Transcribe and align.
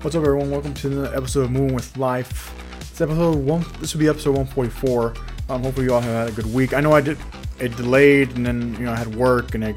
What's 0.00 0.14
up, 0.14 0.22
everyone? 0.22 0.52
Welcome 0.52 0.74
to 0.74 0.88
the 0.88 1.16
episode 1.16 1.40
of 1.40 1.50
Moving 1.50 1.74
with 1.74 1.96
Life. 1.96 2.54
This 2.78 3.00
episode 3.00 3.34
one. 3.34 3.64
This 3.80 3.94
will 3.94 3.98
be 3.98 4.06
episode 4.06 4.36
144. 4.36 5.14
Um, 5.48 5.64
hopefully, 5.64 5.86
you 5.86 5.92
all 5.92 6.00
have 6.00 6.12
had 6.12 6.28
a 6.28 6.30
good 6.40 6.54
week. 6.54 6.72
I 6.72 6.78
know 6.78 6.92
I 6.92 7.00
did. 7.00 7.18
It 7.58 7.76
delayed, 7.76 8.36
and 8.36 8.46
then 8.46 8.74
you 8.74 8.84
know 8.84 8.92
I 8.92 8.96
had 8.96 9.12
work, 9.16 9.56
and 9.56 9.64
I. 9.64 9.74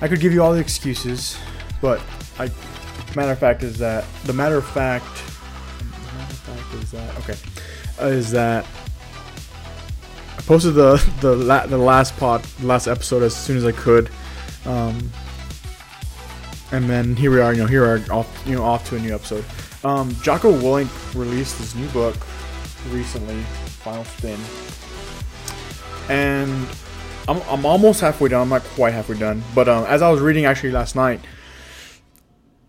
I 0.00 0.08
could 0.08 0.18
give 0.18 0.32
you 0.32 0.42
all 0.42 0.54
the 0.54 0.60
excuses, 0.60 1.36
but 1.82 2.00
I. 2.38 2.50
Matter 3.14 3.32
of 3.32 3.38
fact 3.38 3.62
is 3.62 3.76
that 3.78 4.06
the 4.24 4.32
matter 4.32 4.56
of 4.56 4.66
fact. 4.66 5.04
Matter 5.04 6.32
of 6.32 6.38
fact 6.38 6.74
is 6.82 6.90
that 6.92 7.18
okay, 7.18 7.36
uh, 8.00 8.06
is 8.06 8.30
that 8.30 8.64
I 10.38 10.40
posted 10.40 10.72
the 10.72 10.96
the 11.20 11.36
la- 11.36 11.66
the 11.66 11.76
last 11.76 12.16
pod, 12.16 12.46
last 12.62 12.86
episode 12.86 13.22
as 13.22 13.36
soon 13.36 13.58
as 13.58 13.66
I 13.66 13.72
could. 13.72 14.08
Um, 14.64 15.12
and 16.72 16.88
then 16.88 17.14
here 17.14 17.30
we 17.30 17.40
are, 17.40 17.52
you 17.52 17.60
know, 17.60 17.66
here 17.66 17.84
are 17.84 18.02
off, 18.10 18.42
you 18.46 18.56
know, 18.56 18.64
off 18.64 18.88
to 18.88 18.96
a 18.96 18.98
new 18.98 19.14
episode. 19.14 19.44
Um, 19.84 20.14
Jocko 20.22 20.52
Willink 20.52 21.14
released 21.14 21.58
his 21.58 21.74
new 21.74 21.88
book 21.88 22.16
recently, 22.88 23.40
Final 23.82 24.04
Spin, 24.04 24.40
and 26.08 26.66
I'm, 27.28 27.42
I'm 27.42 27.66
almost 27.66 28.00
halfway 28.00 28.30
done. 28.30 28.42
I'm 28.42 28.48
not 28.48 28.62
quite 28.62 28.94
halfway 28.94 29.18
done, 29.18 29.42
but 29.54 29.68
um, 29.68 29.84
as 29.84 30.02
I 30.02 30.10
was 30.10 30.20
reading 30.20 30.46
actually 30.46 30.72
last 30.72 30.96
night, 30.96 31.20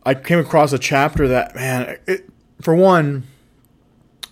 I 0.05 0.13
came 0.13 0.39
across 0.39 0.73
a 0.73 0.80
chapter 0.80 1.27
that 1.30 1.55
man, 1.55 1.97
it, 2.05 2.30
for 2.61 2.75
one, 2.75 3.23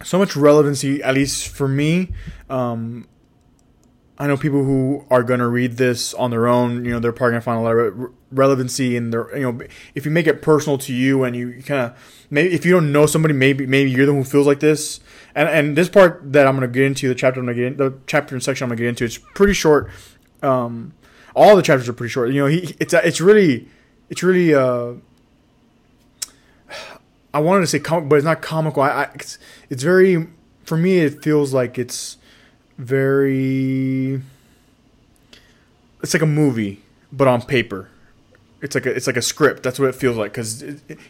so 0.04 0.18
much 0.18 0.36
relevancy, 0.36 1.02
at 1.02 1.14
least 1.14 1.48
for 1.48 1.68
me. 1.68 2.10
Um, 2.50 3.08
I 4.22 4.28
know 4.28 4.38
people 4.38 4.64
who 4.64 5.04
are 5.10 5.24
going 5.24 5.40
to 5.40 5.48
read 5.48 5.78
this 5.78 6.14
on 6.14 6.30
their 6.30 6.48
own. 6.48 6.86
You 6.86 6.92
know, 6.92 7.00
they're 7.00 7.12
probably 7.12 7.32
going 7.32 7.42
to 7.42 7.44
find 7.44 7.60
a 7.60 7.64
lot 7.64 7.76
of 7.76 7.98
re- 7.98 8.10
relevancy 8.32 8.96
in 8.96 9.10
their. 9.10 9.36
You 9.36 9.52
know, 9.52 9.66
if 9.96 10.06
you 10.06 10.12
make 10.12 10.28
it 10.28 10.44
personal 10.44 10.78
to 10.78 10.94
you 10.94 11.24
and 11.24 11.36
you, 11.36 11.64
kind 11.64 11.88
of 11.88 12.26
maybe 12.30 12.54
if 12.54 12.64
you 12.64 12.72
don't 12.72 12.92
know 12.92 13.08
somebody, 13.08 13.34
maybe 13.34 13.66
maybe 13.66 13.90
you're 13.90 14.06
the 14.06 14.14
one 14.14 14.22
who 14.22 14.30
feels 14.30 14.46
like 14.46 14.60
this. 14.60 15.00
And 15.34 15.50
and 15.50 15.76
this 15.76 15.90
part 15.90 16.22
that 16.34 16.46
I'm 16.46 16.56
going 16.56 16.70
to 16.70 16.72
get 16.72 16.86
into 16.86 17.08
the 17.08 17.16
chapter 17.16 17.40
I'm 17.40 17.48
going 17.48 17.58
to 17.58 17.64
get 17.64 17.72
in, 17.72 17.78
the 17.78 17.98
chapter 18.06 18.36
and 18.36 18.44
section 18.44 18.66
I'm 18.66 18.70
going 18.70 18.78
to 18.78 18.84
get 18.84 18.90
into. 18.90 19.06
It's 19.06 19.18
pretty 19.18 19.54
short. 19.54 19.90
Um, 20.44 20.94
all 21.36 21.56
the 21.56 21.64
chapters 21.64 21.90
are 21.90 21.94
pretty 21.94 22.12
short. 22.12 22.30
You 22.30 22.42
know, 22.42 22.48
he 22.48 22.76
it's 22.80 22.94
it's 22.94 23.22
really 23.22 23.70
it's 24.12 24.22
really. 24.22 24.54
Uh, 24.54 24.94
I 27.34 27.40
wanted 27.40 27.62
to 27.62 27.68
say 27.68 27.80
comic, 27.80 28.08
but 28.08 28.18
it's 28.18 28.26
not 28.26 28.44
comical. 28.44 28.84
I, 28.84 28.90
I 28.90 29.04
it's, 29.16 29.40
it's 29.72 29.82
very 29.82 30.28
for 30.64 30.78
me. 30.78 31.00
It 31.00 31.24
feels 31.24 31.56
like 31.56 31.80
it's 31.80 32.18
very 32.82 34.22
it's 36.02 36.14
like 36.14 36.24
a 36.24 36.28
movie 36.28 36.82
but 37.12 37.28
on 37.28 37.42
paper. 37.42 37.90
It's 38.62 38.76
like 38.76 38.86
a, 38.86 38.92
it's 38.92 39.08
like 39.08 39.18
a 39.18 39.24
script. 39.24 39.64
That's 39.64 39.80
what 39.80 39.90
it 39.90 39.96
feels 39.96 40.18
like 40.18 40.32
because 40.34 40.64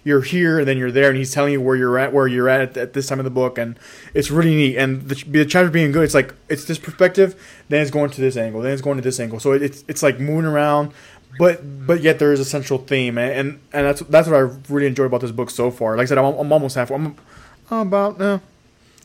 you're 0.06 0.22
here 0.22 0.60
and 0.60 0.68
then 0.68 0.78
you're 0.78 0.92
there 0.92 1.10
and 1.10 1.18
he's 1.18 1.34
telling 1.34 1.52
you 1.52 1.62
where 1.62 1.76
you're 1.76 1.98
at 1.98 2.14
where 2.14 2.26
you're 2.28 2.48
at 2.48 2.78
at, 2.78 2.94
this 2.94 3.08
time 3.08 3.20
of 3.20 3.26
the 3.26 3.32
book 3.32 3.58
and 3.58 3.78
it's 4.14 4.32
really 4.32 4.56
neat. 4.56 4.78
And 4.78 5.08
the, 5.08 5.16
the 5.26 5.46
chapter 5.46 5.70
being 5.70 5.92
good 5.92 6.04
it's 6.04 6.14
like 6.14 6.34
it's 6.50 6.66
this 6.66 6.80
perspective 6.80 7.42
then 7.70 7.82
it's 7.82 7.92
going 7.92 8.10
to 8.10 8.22
this 8.22 8.38
angle 8.38 8.62
then 8.62 8.72
it's 8.74 8.82
going 8.82 8.98
to 8.98 9.04
this 9.04 9.20
angle. 9.20 9.40
So 9.40 9.52
it's 9.54 9.84
it's 9.88 10.04
like 10.04 10.20
moving 10.20 10.46
around 10.46 10.94
but 11.38 11.86
but 11.86 12.02
yet 12.02 12.20
there 12.20 12.34
is 12.34 12.40
a 12.40 12.46
central 12.46 12.80
theme 12.80 13.18
and 13.18 13.32
and, 13.32 13.60
and 13.74 13.86
that's 13.86 14.02
that's 14.02 14.28
what 14.28 14.38
I 14.38 14.50
really 14.70 14.88
enjoyed 14.88 15.08
about 15.08 15.22
this 15.22 15.32
book 15.32 15.50
so 15.50 15.72
far. 15.72 15.98
Like 15.98 16.06
I 16.06 16.08
said 16.08 16.18
I'm, 16.18 16.26
I'm 16.26 16.52
almost 16.52 16.76
halfway 16.76 16.96
I'm, 16.98 17.18
about 17.70 18.18
no 18.18 18.42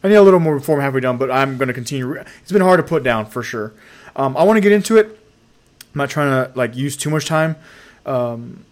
I 0.06 0.08
need 0.08 0.14
a 0.14 0.22
little 0.22 0.38
more 0.38 0.56
before 0.56 0.76
I'm 0.76 0.82
halfway 0.82 1.00
done, 1.00 1.16
but 1.16 1.32
I'm 1.32 1.56
going 1.58 1.66
to 1.66 1.74
continue. 1.74 2.12
It's 2.12 2.52
been 2.52 2.62
hard 2.62 2.78
to 2.78 2.84
put 2.84 3.02
down 3.02 3.26
for 3.26 3.42
sure. 3.42 3.72
Um, 4.14 4.36
I 4.36 4.44
want 4.44 4.56
to 4.56 4.60
get 4.60 4.70
into 4.70 4.96
it. 4.96 5.06
I'm 5.06 5.98
not 5.98 6.10
trying 6.10 6.30
to 6.30 6.56
like 6.56 6.76
use 6.76 6.96
too 6.96 7.10
much 7.10 7.26
time. 7.26 7.56
Um, 8.04 8.64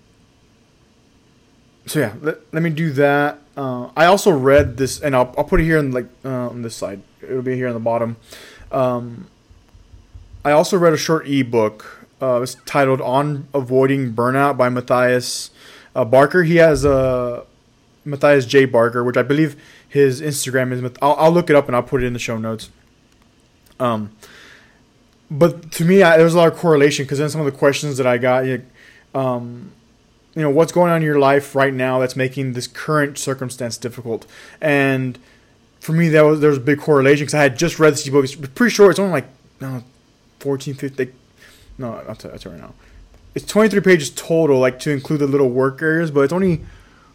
so 1.87 1.99
yeah, 1.99 2.15
let, 2.21 2.39
let 2.55 2.63
me 2.63 2.71
do 2.71 2.93
that. 2.93 3.41
Uh, 3.57 3.91
I 3.97 4.05
also 4.05 4.31
read 4.31 4.77
this, 4.77 5.01
and 5.01 5.17
I'll, 5.17 5.35
I'll 5.37 5.43
put 5.43 5.61
it 5.61 5.65
here 5.65 5.77
on 5.77 5.91
like 5.91 6.07
uh, 6.25 6.51
on 6.51 6.63
this 6.63 6.77
side. 6.77 7.03
It'll 7.21 7.43
be 7.43 7.57
here 7.57 7.67
on 7.67 7.75
the 7.75 7.81
bottom. 7.81 8.17
Um, 8.71 9.27
I 10.45 10.53
also 10.53 10.79
read 10.79 10.93
a 10.93 10.97
short 10.97 11.27
ebook. 11.27 12.07
Uh, 12.23 12.43
it's 12.43 12.55
titled 12.65 13.01
"On 13.01 13.49
Avoiding 13.53 14.13
Burnout" 14.13 14.57
by 14.57 14.69
Matthias 14.69 15.51
uh, 15.97 16.05
Barker. 16.05 16.45
He 16.45 16.57
has 16.57 16.85
a 16.85 16.93
uh, 16.93 17.45
Matthias 18.05 18.47
J. 18.47 18.67
Barker, 18.67 19.03
which 19.03 19.17
I 19.17 19.23
believe 19.23 19.61
his 19.95 20.21
Instagram 20.21 20.73
is. 20.73 20.83
I'll, 21.01 21.15
I'll 21.15 21.31
look 21.31 21.49
it 21.49 21.55
up 21.55 21.69
and 21.69 21.77
I'll 21.77 21.83
put 21.85 22.03
it 22.03 22.07
in 22.07 22.15
the 22.15 22.19
show 22.19 22.37
notes. 22.37 22.69
Um, 23.79 24.11
but 25.31 25.71
to 25.71 25.85
me, 25.85 26.03
I, 26.03 26.17
there 26.17 26.25
was 26.25 26.35
a 26.35 26.37
lot 26.37 26.53
of 26.53 26.59
correlation 26.59 27.05
because 27.05 27.19
then 27.19 27.31
some 27.31 27.41
of 27.41 27.45
the 27.45 27.57
questions 27.57 27.97
that 27.99 28.07
I 28.07 28.19
got, 28.19 28.45
um, 29.15 29.71
you 30.35 30.43
know, 30.43 30.51
what's 30.51 30.73
going 30.73 30.91
on 30.91 30.97
in 30.97 31.03
your 31.05 31.21
life 31.21 31.55
right 31.55 31.73
now 31.73 32.01
that's 32.01 32.17
making 32.17 32.55
this 32.55 32.67
current 32.67 33.19
circumstance 33.19 33.77
difficult, 33.79 34.27
and 34.61 35.17
for 35.79 35.93
me, 35.93 36.09
that 36.09 36.23
was 36.23 36.41
there 36.41 36.51
was 36.51 36.59
a 36.59 36.63
big 36.63 36.81
correlation 36.81 37.23
because 37.27 37.35
I 37.35 37.43
had 37.43 37.57
just 37.57 37.79
read 37.79 37.93
this 37.93 38.09
book. 38.09 38.25
It's 38.25 38.35
pretty 38.35 38.75
short. 38.75 38.91
It's 38.91 38.99
only 38.99 39.13
like 39.13 39.29
no, 39.61 39.85
14, 40.41 40.75
15. 40.75 41.13
No, 41.79 42.03
I'll 42.09 42.17
tell, 42.17 42.33
I'll 42.33 42.39
tell 42.39 42.51
you 42.51 42.59
right 42.59 42.67
now. 42.67 42.75
It's 43.37 43.47
23 43.47 43.81
pages 43.81 44.11
total, 44.11 44.59
like 44.59 44.81
to 44.81 44.91
include 44.91 45.21
the 45.21 45.29
little 45.29 45.51
work 45.51 45.81
areas, 45.83 46.11
but 46.11 46.23
it's 46.23 46.33
only 46.33 46.65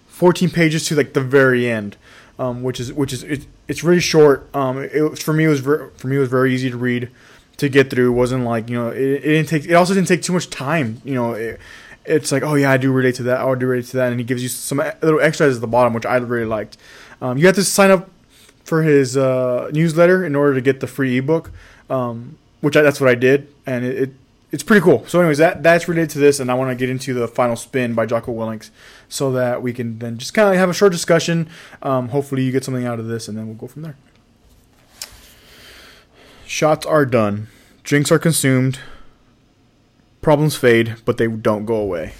14 0.07 0.49
pages 0.49 0.85
to 0.87 0.95
like 0.95 1.11
the 1.11 1.21
very 1.21 1.69
end, 1.69 1.97
um, 2.39 2.63
which 2.63 2.79
is 2.79 2.91
which 2.93 3.13
is 3.13 3.23
it, 3.23 3.45
it's 3.67 3.83
really 3.83 3.99
short. 3.99 4.49
Um, 4.55 4.79
it, 4.79 5.19
for 5.19 5.33
me 5.33 5.43
it 5.43 5.49
was 5.49 5.59
ver- 5.59 5.89
for 5.97 6.07
me 6.07 6.15
it 6.15 6.19
was 6.19 6.29
very 6.29 6.53
easy 6.55 6.71
to 6.71 6.77
read, 6.77 7.09
to 7.57 7.69
get 7.69 7.89
through. 7.89 8.11
It 8.11 8.15
wasn't 8.15 8.45
like 8.45 8.69
you 8.69 8.77
know 8.77 8.89
it, 8.89 9.01
it 9.01 9.21
didn't 9.21 9.49
take. 9.49 9.65
It 9.65 9.73
also 9.73 9.93
didn't 9.93 10.07
take 10.07 10.23
too 10.23 10.33
much 10.33 10.49
time. 10.49 11.01
You 11.03 11.13
know, 11.13 11.33
it, 11.33 11.59
it's 12.05 12.31
like 12.31 12.41
oh 12.41 12.55
yeah 12.55 12.71
I 12.71 12.77
do 12.77 12.91
relate 12.91 13.15
to 13.15 13.23
that. 13.23 13.41
Oh, 13.41 13.51
I 13.51 13.55
do 13.55 13.67
relate 13.67 13.85
to 13.87 13.97
that, 13.97 14.11
and 14.11 14.19
he 14.19 14.25
gives 14.25 14.41
you 14.41 14.49
some 14.49 14.77
little 15.01 15.19
extras 15.19 15.55
at 15.55 15.61
the 15.61 15.67
bottom, 15.67 15.93
which 15.93 16.05
I 16.05 16.15
really 16.15 16.45
liked. 16.45 16.77
Um, 17.21 17.37
you 17.37 17.45
have 17.45 17.55
to 17.55 17.63
sign 17.63 17.91
up 17.91 18.09
for 18.63 18.83
his 18.83 19.17
uh, 19.17 19.69
newsletter 19.73 20.25
in 20.25 20.35
order 20.35 20.53
to 20.53 20.61
get 20.61 20.79
the 20.79 20.87
free 20.87 21.17
ebook, 21.17 21.51
um, 21.89 22.37
which 22.61 22.77
I, 22.77 22.81
that's 22.81 23.01
what 23.01 23.09
I 23.09 23.15
did, 23.15 23.53
and 23.65 23.83
it 23.83 24.11
it's 24.51 24.63
pretty 24.63 24.81
cool. 24.81 25.05
So, 25.07 25.19
anyways, 25.19 25.37
that 25.37 25.61
that's 25.61 25.87
related 25.87 26.09
to 26.11 26.19
this, 26.19 26.39
and 26.39 26.49
I 26.49 26.55
want 26.55 26.71
to 26.71 26.75
get 26.75 26.89
into 26.89 27.13
the 27.13 27.27
final 27.27 27.55
spin 27.55 27.93
by 27.93 28.05
Jocko 28.05 28.31
Willinks, 28.31 28.71
so 29.07 29.31
that 29.33 29.61
we 29.61 29.73
can 29.73 29.99
then 29.99 30.17
just 30.17 30.33
kind 30.33 30.49
of 30.49 30.55
have 30.55 30.69
a 30.69 30.73
short 30.73 30.91
discussion. 30.91 31.49
Um, 31.81 32.09
hopefully, 32.09 32.43
you 32.43 32.51
get 32.51 32.63
something 32.63 32.85
out 32.85 32.99
of 32.99 33.07
this, 33.07 33.27
and 33.27 33.37
then 33.37 33.47
we'll 33.47 33.55
go 33.55 33.67
from 33.67 33.83
there. 33.83 33.95
Shots 36.45 36.85
are 36.85 37.05
done, 37.05 37.47
drinks 37.83 38.11
are 38.11 38.17
consumed, 38.17 38.79
problems 40.21 40.55
fade, 40.55 40.95
but 41.05 41.17
they 41.17 41.27
don't 41.27 41.65
go 41.65 41.75
away. 41.75 42.13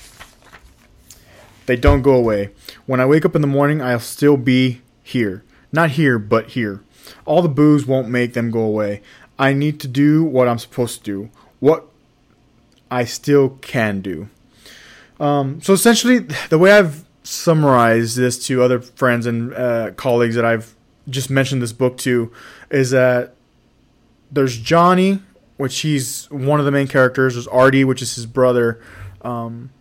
They 1.66 1.76
don't 1.76 2.02
go 2.04 2.14
away. 2.14 2.50
When 2.86 3.00
I 3.00 3.06
wake 3.06 3.26
up 3.26 3.36
in 3.36 3.42
the 3.42 3.48
morning, 3.48 3.82
I'll 3.82 4.00
still 4.00 4.38
be 4.38 4.82
here. 5.04 5.44
Not 5.72 5.92
here, 5.92 6.18
but 6.18 6.50
here. 6.50 6.82
All 7.26 7.42
the 7.42 7.50
booze 7.50 7.86
won't 7.86 8.08
make 8.08 8.34
them 8.34 8.52
go 8.52 8.62
away. 8.62 9.02
I 9.38 9.54
need 9.54 9.80
to 9.82 9.88
do 9.88 10.24
what 10.24 10.48
I'm 10.48 10.60
supposed 10.60 11.00
to 11.00 11.04
do. 11.04 11.30
What 11.60 11.89
I 12.92 13.06
still 13.06 13.50
can 13.62 14.02
do. 14.02 14.30
Um, 15.20 15.62
so 15.62 15.74
essentially, 15.74 16.20
the 16.50 16.58
way 16.58 16.72
I've 16.72 17.06
summarized 17.24 18.18
this 18.18 18.46
to 18.48 18.64
other 18.64 18.80
friends 18.80 19.26
and 19.26 19.54
uh, 19.54 19.92
colleagues 19.92 20.36
that 20.36 20.46
I've 20.46 20.76
just 21.10 21.30
mentioned 21.30 21.62
this 21.62 21.74
book 21.74 21.98
to 22.00 22.32
is 22.72 22.92
that 22.92 23.36
there's 24.32 24.58
Johnny, 24.58 25.22
which 25.58 25.80
he's 25.82 26.26
one 26.32 26.60
of 26.60 26.66
the 26.66 26.72
main 26.72 26.88
characters. 26.88 27.36
There's 27.36 27.48
Artie, 27.48 27.84
which 27.84 28.02
is 28.02 28.16
his 28.16 28.26
brother. 28.26 28.82
Um, 29.22 29.72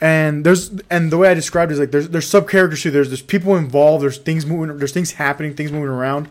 and 0.00 0.44
there's 0.44 0.70
and 0.90 1.10
the 1.10 1.16
way 1.16 1.28
I 1.28 1.34
described 1.34 1.70
it 1.70 1.74
is 1.74 1.80
like 1.80 1.90
there's 1.90 2.08
there's 2.10 2.28
sub 2.28 2.48
characters 2.48 2.82
too. 2.82 2.90
There's 2.90 3.08
there's 3.08 3.22
people 3.22 3.56
involved. 3.56 4.02
There's 4.02 4.18
things 4.18 4.44
moving. 4.44 4.76
There's 4.78 4.92
things 4.92 5.12
happening. 5.12 5.54
Things 5.54 5.72
moving 5.72 5.88
around. 5.88 6.28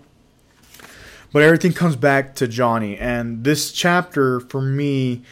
But 1.32 1.42
everything 1.42 1.74
comes 1.74 1.96
back 1.96 2.36
to 2.36 2.48
Johnny. 2.48 2.98
And 2.98 3.44
this 3.44 3.72
chapter 3.72 4.40
for 4.40 4.62
me 4.62 5.24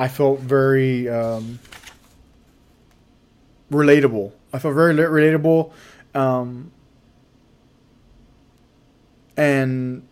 I 0.00 0.08
felt 0.08 0.40
very 0.40 1.10
um, 1.10 1.58
relatable. 3.70 4.32
I 4.50 4.58
felt 4.58 4.74
very 4.74 4.94
relatable, 4.94 5.72
um, 6.14 6.72
and 9.36 10.08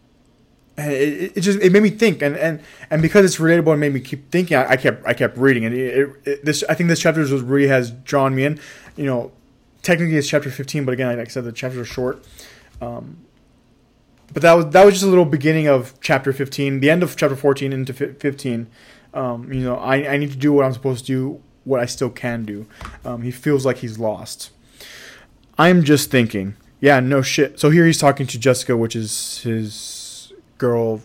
it, 0.77 1.33
it, 1.37 1.41
just 1.41 1.59
it 1.61 1.73
made 1.73 1.83
me 1.83 1.89
think, 1.89 2.21
and, 2.21 2.37
and 2.37 2.61
and 2.91 3.01
because 3.01 3.25
it's 3.25 3.39
relatable 3.39 3.73
and 3.73 3.81
made 3.81 3.95
me 3.95 4.01
keep 4.01 4.31
thinking, 4.31 4.59
I, 4.59 4.73
I 4.73 4.77
kept 4.77 5.07
I 5.07 5.15
kept 5.15 5.39
reading, 5.39 5.65
and 5.65 5.75
it, 5.75 6.11
it, 6.27 6.45
this 6.45 6.63
I 6.69 6.75
think 6.75 6.91
this 6.91 7.01
chapter 7.01 7.21
was 7.21 7.33
really 7.41 7.69
has 7.69 7.91
drawn 7.91 8.35
me 8.35 8.45
in. 8.45 8.61
You 8.95 9.07
know, 9.07 9.33
technically 9.81 10.19
it's 10.19 10.29
chapter 10.29 10.51
fifteen, 10.51 10.85
but 10.85 10.93
again, 10.93 11.17
like 11.17 11.29
I 11.29 11.31
said, 11.31 11.45
the 11.45 11.53
chapters 11.53 11.81
are 11.81 11.87
short. 11.87 12.23
Um, 12.83 13.17
but 14.35 14.43
that 14.43 14.53
was 14.53 14.67
that 14.67 14.85
was 14.85 14.93
just 14.93 15.05
a 15.05 15.09
little 15.09 15.25
beginning 15.25 15.67
of 15.67 15.95
chapter 16.03 16.35
fifteen, 16.35 16.81
the 16.81 16.91
end 16.91 17.03
of 17.03 17.17
chapter 17.17 17.37
fourteen 17.37 17.73
into 17.73 17.95
fifteen. 17.95 18.67
Um, 19.15 19.53
you 19.53 19.61
know, 19.61 19.77
I, 19.77 20.13
I 20.13 20.17
need 20.17 20.31
to 20.33 20.37
do 20.37 20.53
what 20.53 20.65
I'm 20.65 20.73
supposed 20.73 21.07
to 21.07 21.13
do, 21.13 21.43
what 21.65 21.81
I 21.81 21.87
still 21.87 22.11
can 22.11 22.45
do. 22.45 22.67
Um, 23.05 23.23
he 23.23 23.31
feels 23.31 23.65
like 23.67 23.79
he's 23.79 23.99
lost. 23.99 24.51
I'm 25.59 25.83
just 25.83 26.11
thinking, 26.11 26.55
yeah, 26.81 27.01
no 27.01 27.23
shit. 27.23 27.59
So 27.59 27.71
here 27.71 27.85
he's 27.87 27.99
talking 27.99 28.27
to 28.29 28.39
Jessica, 28.39 28.77
which 28.77 28.95
is 28.95 29.41
his 29.43 30.33
girl, 30.59 31.01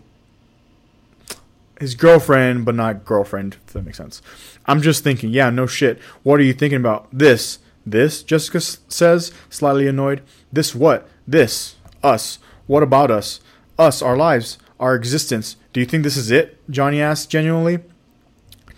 his 1.80 1.96
girlfriend, 1.96 2.66
but 2.66 2.76
not 2.76 3.06
girlfriend, 3.06 3.58
if 3.68 3.74
that 3.74 3.86
makes 3.86 3.98
sense. 3.98 4.22
I'm 4.66 4.82
just 4.82 5.04
thinking, 5.04 5.32
yeah, 5.32 5.50
no 5.50 5.66
shit. 5.66 6.00
What 6.24 6.40
are 6.40 6.44
you 6.44 6.54
thinking 6.54 6.80
about? 6.80 7.08
This, 7.12 7.60
This, 7.86 8.24
Jessica 8.24 8.58
s- 8.58 8.80
says, 8.88 9.32
slightly 9.50 9.88
annoyed. 9.88 10.22
This 10.52 10.74
what? 10.76 11.10
This. 11.28 11.76
Us. 12.04 12.40
What 12.68 12.84
about 12.84 13.12
us? 13.12 13.42
Us, 13.78 14.02
our 14.02 14.16
lives, 14.16 14.58
our 14.80 14.94
existence. 14.96 15.56
Do 15.74 15.80
you 15.80 15.86
think 15.86 16.04
this 16.04 16.16
is 16.18 16.32
it? 16.32 16.60
Johnny 16.70 17.02
asks 17.02 17.26
genuinely. 17.26 17.80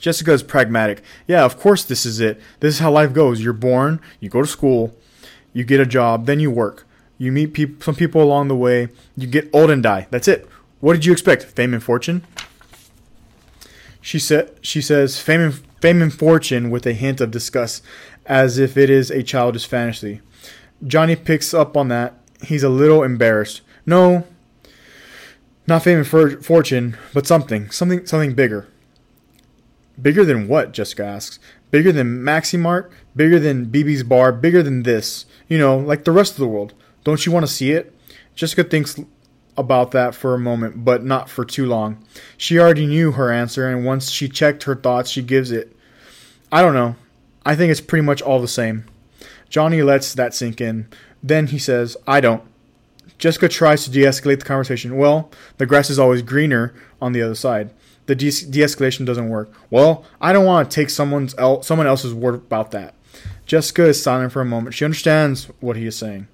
Jessica 0.06 0.34
is 0.34 0.44
pragmatic. 0.44 1.02
Yeah, 1.25 1.46
of 1.46 1.57
course 1.57 1.84
this 1.84 2.06
is 2.06 2.19
it. 2.19 2.40
This 2.60 2.75
is 2.75 2.80
how 2.80 2.92
life 2.92 3.12
goes. 3.12 3.42
You're 3.42 3.54
born, 3.54 4.00
you 4.19 4.30
go 4.30 4.40
to 4.40 4.48
school, 4.48 4.96
you 5.52 5.63
get 5.63 5.80
a 5.80 5.86
job, 5.88 6.28
then 6.28 6.40
you 6.40 6.52
work. 6.52 6.86
You 7.18 7.31
meet 7.31 7.81
some 7.81 7.96
people 7.96 8.22
along 8.22 8.48
the 8.48 8.56
way, 8.56 8.90
you 9.18 9.25
get 9.25 9.50
old 9.52 9.72
and 9.72 9.81
die. 9.81 10.06
That's 10.12 10.28
it. 10.28 10.48
What 10.80 10.94
did 10.94 11.06
you 11.06 11.12
expect? 11.12 11.46
Fame 11.46 11.74
and 11.74 11.81
fortune? 11.81 12.24
She 14.00 14.19
said 14.19 14.52
she 14.62 14.80
says 14.80 15.19
fame 15.19 15.42
and, 15.42 15.54
fame 15.81 16.04
and 16.04 16.13
fortune 16.13 16.69
with 16.69 16.86
a 16.86 16.94
hint 16.94 17.19
of 17.19 17.31
disgust 17.31 17.84
as 18.28 18.60
if 18.60 18.78
it 18.78 18.92
is 18.92 19.10
a 19.10 19.24
childish 19.24 19.66
fantasy. 19.66 20.22
Johnny 20.86 21.16
picks 21.16 21.51
up 21.51 21.75
on 21.75 21.88
that. 21.88 22.13
He's 22.44 22.62
a 22.62 22.69
little 22.69 23.01
embarrassed. 23.01 23.62
No, 23.88 24.28
not 25.66 25.81
fame 25.81 25.98
and 25.98 26.08
for- 26.08 26.40
fortune, 26.42 26.96
but 27.12 27.25
something, 27.25 27.72
something, 27.72 28.06
something 28.06 28.36
bigger. 28.36 28.68
Bigger 30.02 30.26
than 30.26 30.48
what? 30.48 30.72
Jessica 30.72 31.04
asks. 31.06 31.40
Bigger 31.72 31.92
than 31.92 32.22
Maximart? 32.22 32.90
Bigger 33.16 33.40
than 33.40 33.68
BB's 33.68 34.04
Bar? 34.04 34.32
Bigger 34.32 34.62
than 34.64 34.84
this? 34.84 35.26
You 35.48 35.58
know, 35.58 35.78
like 35.78 36.04
the 36.04 36.12
rest 36.12 36.34
of 36.34 36.40
the 36.40 36.48
world. 36.48 36.74
Don't 37.04 37.26
you 37.26 37.32
want 37.32 37.46
to 37.46 37.52
see 37.52 37.72
it? 37.72 37.94
Jessica 38.36 38.64
thinks 38.64 39.00
about 39.58 39.92
that 39.92 40.14
for 40.14 40.34
a 40.34 40.40
moment, 40.40 40.84
but 40.84 41.04
not 41.04 41.30
for 41.30 41.46
too 41.46 41.66
long. 41.66 42.04
She 42.38 42.60
already 42.60 42.86
knew 42.86 43.14
her 43.14 43.32
answer, 43.32 43.70
and 43.70 43.86
once 43.86 44.10
she 44.10 44.28
checked 44.28 44.64
her 44.64 44.76
thoughts, 44.76 45.10
she 45.10 45.22
gives 45.22 45.52
it. 45.52 45.76
I 46.52 46.62
don't 46.62 46.74
know. 46.74 46.96
I 47.46 47.56
think 47.56 47.72
it's 47.72 47.82
pretty 47.82 48.06
much 48.06 48.22
all 48.22 48.42
the 48.42 48.48
same. 48.48 48.86
Johnny 49.50 49.82
lets 49.82 50.14
that 50.14 50.34
sink 50.34 50.60
in. 50.60 50.88
Then 51.24 51.48
he 51.48 51.60
says, 51.60 51.96
I 52.08 52.20
don't. 52.20 52.44
Jessica 53.18 53.48
tries 53.48 53.86
to 53.86 53.92
de 53.92 54.02
escalate 54.02 54.40
the 54.40 54.46
conversation. 54.46 54.98
Well, 54.98 55.32
the 55.58 55.66
grass 55.66 55.90
is 55.90 56.00
always 56.00 56.22
greener 56.22 56.74
on 57.02 57.14
the 57.14 57.22
other 57.22 57.36
side. 57.36 57.70
The 58.07 58.16
de 58.16 58.28
escalation 58.30 59.06
doesn't 59.06 59.30
work. 59.30 59.52
Well, 59.69 60.06
I 60.22 60.31
don't 60.31 60.46
want 60.46 60.69
to 60.69 60.75
take 60.75 60.90
someone's 60.90 61.34
el- 61.38 61.63
someone 61.63 61.88
else's 61.88 62.13
word 62.13 62.36
about 62.36 62.72
that. 62.72 62.94
Jessica 63.46 63.86
is 63.86 64.02
silent 64.02 64.31
for 64.31 64.42
a 64.42 64.46
moment. 64.46 64.75
She 64.75 64.86
understands 64.86 65.46
what 65.60 65.75
he 65.75 65.86
is 65.86 65.96
saying, 65.96 66.28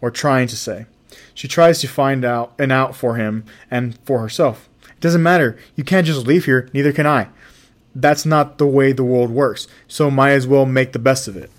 or 0.00 0.10
trying 0.10 0.48
to 0.48 0.56
say. 0.56 0.86
She 1.34 1.48
tries 1.48 1.80
to 1.80 1.88
find 1.88 2.24
out 2.24 2.52
an 2.58 2.70
out 2.70 2.94
for 2.96 3.16
him 3.16 3.44
and 3.70 3.98
for 4.04 4.20
herself. 4.20 4.68
It 4.88 5.00
doesn't 5.00 5.22
matter. 5.22 5.58
You 5.74 5.84
can't 5.84 6.06
just 6.06 6.26
leave 6.26 6.46
here. 6.46 6.68
Neither 6.72 6.92
can 6.92 7.06
I. 7.06 7.28
That's 7.94 8.26
not 8.26 8.58
the 8.58 8.66
way 8.66 8.92
the 8.92 9.04
world 9.04 9.30
works. 9.30 9.68
So 9.88 10.10
might 10.10 10.32
as 10.32 10.46
well 10.46 10.66
make 10.66 10.92
the 10.92 10.98
best 10.98 11.28
of 11.28 11.36
it. 11.36 11.50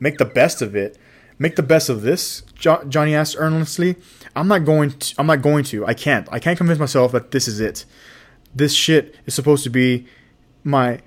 Make 0.00 0.18
the 0.18 0.24
best 0.24 0.62
of 0.62 0.76
it. 0.76 0.96
Make 1.38 1.56
the 1.56 1.62
best 1.62 1.88
of 1.88 2.02
this. 2.02 2.42
Jo- 2.54 2.84
Johnny 2.88 3.14
asked 3.14 3.36
earnestly. 3.38 3.96
I'm 4.34 4.48
not 4.48 4.64
going. 4.64 4.90
To, 4.90 5.14
I'm 5.18 5.26
not 5.26 5.42
going 5.42 5.64
to. 5.64 5.86
I 5.86 5.94
can't. 5.94 6.28
I 6.30 6.38
can't 6.38 6.56
convince 6.58 6.78
myself 6.78 7.12
that 7.12 7.30
this 7.30 7.48
is 7.48 7.60
it. 7.60 7.84
This 8.58 8.74
shit 8.74 9.14
is 9.26 9.34
supposed 9.34 9.64
to 9.64 9.70
be 9.70 10.06
my. 10.64 11.00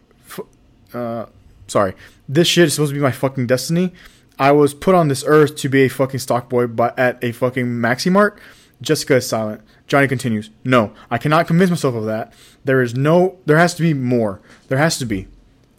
Uh, 0.93 1.25
sorry. 1.67 1.93
This 2.27 2.47
shit 2.47 2.65
is 2.65 2.73
supposed 2.73 2.91
to 2.91 2.95
be 2.95 3.01
my 3.01 3.11
fucking 3.11 3.47
destiny. 3.47 3.93
I 4.39 4.51
was 4.51 4.73
put 4.73 4.95
on 4.95 5.07
this 5.07 5.23
earth 5.27 5.55
to 5.57 5.69
be 5.69 5.83
a 5.83 5.89
fucking 5.89 6.19
stock 6.19 6.49
boy, 6.49 6.67
but 6.67 6.97
at 6.97 7.23
a 7.23 7.31
fucking 7.31 7.65
maxi 7.65 8.11
mart 8.11 8.39
Jessica 8.81 9.17
is 9.17 9.27
silent. 9.27 9.61
Johnny 9.87 10.07
continues. 10.07 10.49
No, 10.63 10.93
I 11.09 11.17
cannot 11.17 11.47
convince 11.47 11.69
myself 11.69 11.95
of 11.95 12.05
that. 12.05 12.33
There 12.65 12.81
is 12.81 12.95
no. 12.95 13.37
There 13.45 13.57
has 13.57 13.75
to 13.75 13.81
be 13.81 13.93
more. 13.93 14.41
There 14.67 14.77
has 14.77 14.97
to 14.99 15.05
be. 15.05 15.27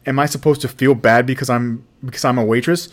Am 0.07 0.19
I 0.19 0.27
supposed 0.27 0.61
to 0.63 0.69
feel 0.69 0.95
bad 0.95 1.27
because 1.27 1.51
I'm 1.51 1.85
because 2.05 2.25
I'm 2.25 2.39
a 2.39 2.45
waitress? 2.45 2.89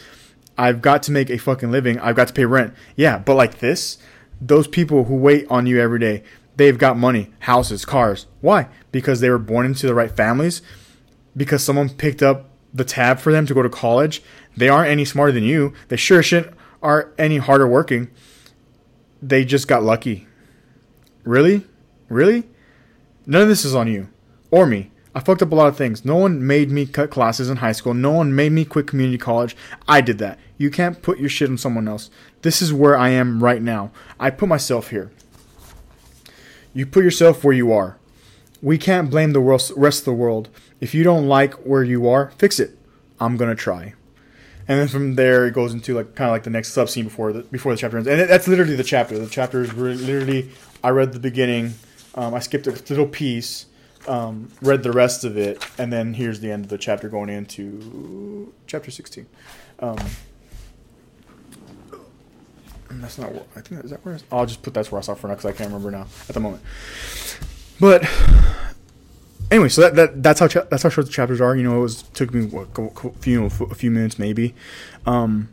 I've 0.57 0.81
got 0.81 1.03
to 1.03 1.11
make 1.11 1.29
a 1.29 1.37
fucking 1.37 1.71
living. 1.71 1.99
I've 1.99 2.15
got 2.15 2.27
to 2.27 2.33
pay 2.33 2.45
rent. 2.45 2.73
Yeah, 2.95 3.19
but 3.19 3.35
like 3.35 3.59
this, 3.59 3.97
those 4.41 4.67
people 4.67 5.05
who 5.05 5.15
wait 5.15 5.45
on 5.49 5.65
you 5.65 5.79
every 5.79 5.99
day, 5.99 6.23
they've 6.59 6.77
got 6.77 6.97
money, 6.97 7.31
houses, 7.39 7.85
cars. 7.85 8.27
Why? 8.41 8.67
Because 8.91 9.21
they 9.21 9.29
were 9.29 9.39
born 9.39 9.65
into 9.65 9.87
the 9.87 9.93
right 9.93 10.11
families. 10.11 10.61
Because 11.35 11.63
someone 11.63 11.89
picked 11.89 12.21
up 12.21 12.49
the 12.73 12.83
tab 12.83 13.17
for 13.19 13.31
them 13.31 13.45
to 13.47 13.53
go 13.53 13.61
to 13.61 13.69
college. 13.69 14.21
They 14.57 14.67
aren't 14.67 14.89
any 14.89 15.05
smarter 15.05 15.31
than 15.31 15.43
you. 15.43 15.73
They 15.87 15.95
sure 15.95 16.21
shit 16.21 16.53
aren't 16.83 17.17
any 17.17 17.37
harder 17.37 17.65
working. 17.65 18.11
They 19.21 19.45
just 19.45 19.69
got 19.69 19.83
lucky. 19.83 20.27
Really? 21.23 21.65
Really? 22.09 22.43
None 23.25 23.43
of 23.43 23.47
this 23.47 23.63
is 23.63 23.73
on 23.73 23.87
you 23.87 24.09
or 24.51 24.65
me. 24.65 24.91
I 25.15 25.21
fucked 25.21 25.41
up 25.41 25.53
a 25.53 25.55
lot 25.55 25.69
of 25.69 25.77
things. 25.77 26.03
No 26.03 26.17
one 26.17 26.45
made 26.45 26.69
me 26.69 26.85
cut 26.85 27.09
classes 27.09 27.49
in 27.49 27.57
high 27.57 27.71
school. 27.71 27.93
No 27.93 28.11
one 28.11 28.35
made 28.35 28.51
me 28.51 28.65
quit 28.65 28.85
community 28.85 29.17
college. 29.17 29.55
I 29.87 30.01
did 30.01 30.17
that. 30.17 30.37
You 30.57 30.69
can't 30.69 31.01
put 31.01 31.19
your 31.19 31.29
shit 31.29 31.49
on 31.49 31.57
someone 31.57 31.87
else. 31.87 32.09
This 32.41 32.61
is 32.61 32.73
where 32.73 32.97
I 32.97 33.09
am 33.09 33.41
right 33.41 33.61
now. 33.61 33.91
I 34.19 34.29
put 34.29 34.49
myself 34.49 34.89
here. 34.89 35.09
You 36.73 36.85
put 36.85 37.03
yourself 37.03 37.43
where 37.43 37.53
you 37.53 37.71
are. 37.71 37.97
We 38.61 38.77
can't 38.77 39.09
blame 39.09 39.33
the 39.33 39.39
rest 39.39 39.99
of 39.99 40.05
the 40.05 40.13
world. 40.13 40.49
If 40.79 40.93
you 40.93 41.03
don't 41.03 41.27
like 41.27 41.53
where 41.65 41.83
you 41.83 42.07
are, 42.09 42.31
fix 42.37 42.59
it. 42.59 42.77
I'm 43.19 43.37
gonna 43.37 43.55
try. 43.55 43.93
And 44.67 44.79
then 44.79 44.87
from 44.87 45.15
there, 45.15 45.47
it 45.47 45.53
goes 45.53 45.73
into 45.73 45.95
like 45.95 46.13
kind 46.15 46.29
of 46.29 46.33
like 46.33 46.43
the 46.43 46.51
next 46.51 46.73
sub 46.73 46.89
scene 46.89 47.05
before 47.05 47.33
the 47.33 47.41
before 47.43 47.73
the 47.73 47.77
chapter 47.77 47.97
ends, 47.97 48.07
and 48.07 48.29
that's 48.29 48.47
literally 48.47 48.75
the 48.75 48.83
chapter. 48.83 49.17
The 49.17 49.27
chapter 49.27 49.63
is 49.63 49.73
literally 49.73 50.51
I 50.83 50.89
read 50.89 51.11
the 51.11 51.19
beginning, 51.19 51.73
um, 52.15 52.33
I 52.35 52.39
skipped 52.39 52.67
a 52.67 52.71
little 52.71 53.07
piece, 53.07 53.65
um, 54.07 54.51
read 54.61 54.83
the 54.83 54.91
rest 54.91 55.25
of 55.25 55.37
it, 55.37 55.65
and 55.79 55.91
then 55.91 56.13
here's 56.13 56.39
the 56.39 56.51
end 56.51 56.65
of 56.65 56.69
the 56.69 56.77
chapter 56.77 57.09
going 57.09 57.29
into 57.29 58.53
chapter 58.67 58.91
sixteen. 58.91 59.25
Um, 59.79 59.97
that's 62.91 63.17
not. 63.17 63.31
Where, 63.31 63.43
I 63.55 63.61
think 63.61 63.83
is 63.83 63.91
that 63.91 64.03
where 64.05 64.17
I'll 64.31 64.45
just 64.45 64.61
put 64.61 64.73
that's 64.73 64.91
where 64.91 64.99
I 64.99 65.01
saw 65.01 65.13
for 65.13 65.27
now 65.27 65.35
because 65.35 65.45
I 65.45 65.51
can't 65.51 65.69
remember 65.69 65.91
now 65.91 66.07
at 66.27 66.33
the 66.33 66.39
moment. 66.39 66.63
But 67.79 68.09
anyway, 69.51 69.69
so 69.69 69.81
that, 69.81 69.95
that 69.95 70.23
that's 70.23 70.39
how 70.39 70.47
cha- 70.47 70.65
that's 70.65 70.83
how 70.83 70.89
short 70.89 71.07
the 71.07 71.13
chapters 71.13 71.41
are. 71.41 71.55
You 71.55 71.63
know, 71.63 71.77
it 71.77 71.81
was 71.81 72.03
took 72.03 72.33
me 72.33 72.45
what, 72.45 72.69
a 72.77 73.09
few 73.19 73.45
a 73.45 73.75
few 73.75 73.91
minutes 73.91 74.17
maybe. 74.17 74.55
Um, 75.05 75.49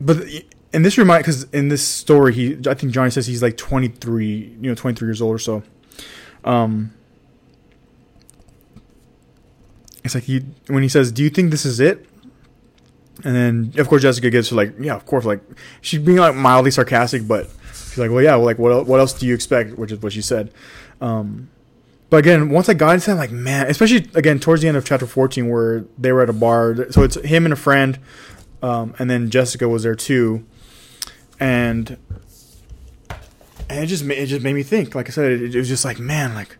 but 0.00 0.24
and 0.72 0.84
this 0.84 0.98
remind 0.98 1.22
because 1.24 1.44
in 1.44 1.68
this 1.68 1.86
story 1.86 2.34
he 2.34 2.58
I 2.66 2.74
think 2.74 2.92
Johnny 2.92 3.10
says 3.10 3.26
he's 3.26 3.42
like 3.42 3.56
23, 3.56 4.56
you 4.60 4.68
know, 4.68 4.74
23 4.74 5.06
years 5.06 5.22
old 5.22 5.34
or 5.34 5.38
so. 5.38 5.62
Um, 6.44 6.92
it's 10.04 10.14
like 10.14 10.24
he 10.24 10.44
when 10.68 10.82
he 10.82 10.88
says, 10.88 11.12
"Do 11.12 11.22
you 11.22 11.30
think 11.30 11.50
this 11.50 11.64
is 11.66 11.80
it?" 11.80 12.06
And 13.24 13.34
then 13.34 13.72
of 13.78 13.88
course 13.88 14.02
Jessica 14.02 14.30
gives 14.30 14.50
her 14.50 14.56
like, 14.56 14.74
"Yeah, 14.78 14.94
of 14.94 15.06
course." 15.06 15.24
Like 15.24 15.40
she's 15.80 16.00
being 16.00 16.18
like 16.18 16.34
mildly 16.34 16.70
sarcastic, 16.70 17.26
but 17.26 17.48
she's 17.72 17.98
like, 17.98 18.10
"Well, 18.10 18.22
yeah. 18.22 18.36
Well, 18.36 18.44
like 18.44 18.58
what 18.58 18.86
what 18.86 19.00
else 19.00 19.12
do 19.12 19.26
you 19.26 19.34
expect?" 19.34 19.78
Which 19.78 19.92
is 19.92 20.02
what 20.02 20.12
she 20.12 20.22
said. 20.22 20.52
Um, 21.00 21.48
but 22.08 22.18
again, 22.18 22.50
once 22.50 22.68
I 22.68 22.74
got 22.74 22.94
into 22.94 23.06
that, 23.06 23.16
like, 23.16 23.32
man, 23.32 23.66
especially 23.68 24.08
again 24.14 24.38
towards 24.38 24.62
the 24.62 24.68
end 24.68 24.76
of 24.76 24.84
chapter 24.84 25.06
14 25.06 25.48
where 25.48 25.84
they 25.98 26.12
were 26.12 26.22
at 26.22 26.30
a 26.30 26.34
bar. 26.34 26.90
So 26.90 27.02
it's 27.02 27.16
him 27.16 27.46
and 27.46 27.52
a 27.52 27.56
friend, 27.56 27.98
um, 28.62 28.94
and 28.98 29.10
then 29.10 29.30
Jessica 29.30 29.68
was 29.68 29.82
there 29.82 29.96
too, 29.96 30.44
and 31.40 31.96
and 33.68 33.84
it 33.84 33.86
just 33.86 34.04
it 34.04 34.26
just 34.26 34.42
made 34.42 34.54
me 34.54 34.62
think. 34.62 34.94
Like 34.94 35.08
I 35.08 35.10
said, 35.10 35.32
it, 35.32 35.54
it 35.54 35.58
was 35.58 35.68
just 35.68 35.84
like, 35.84 35.98
man, 35.98 36.34
like, 36.34 36.56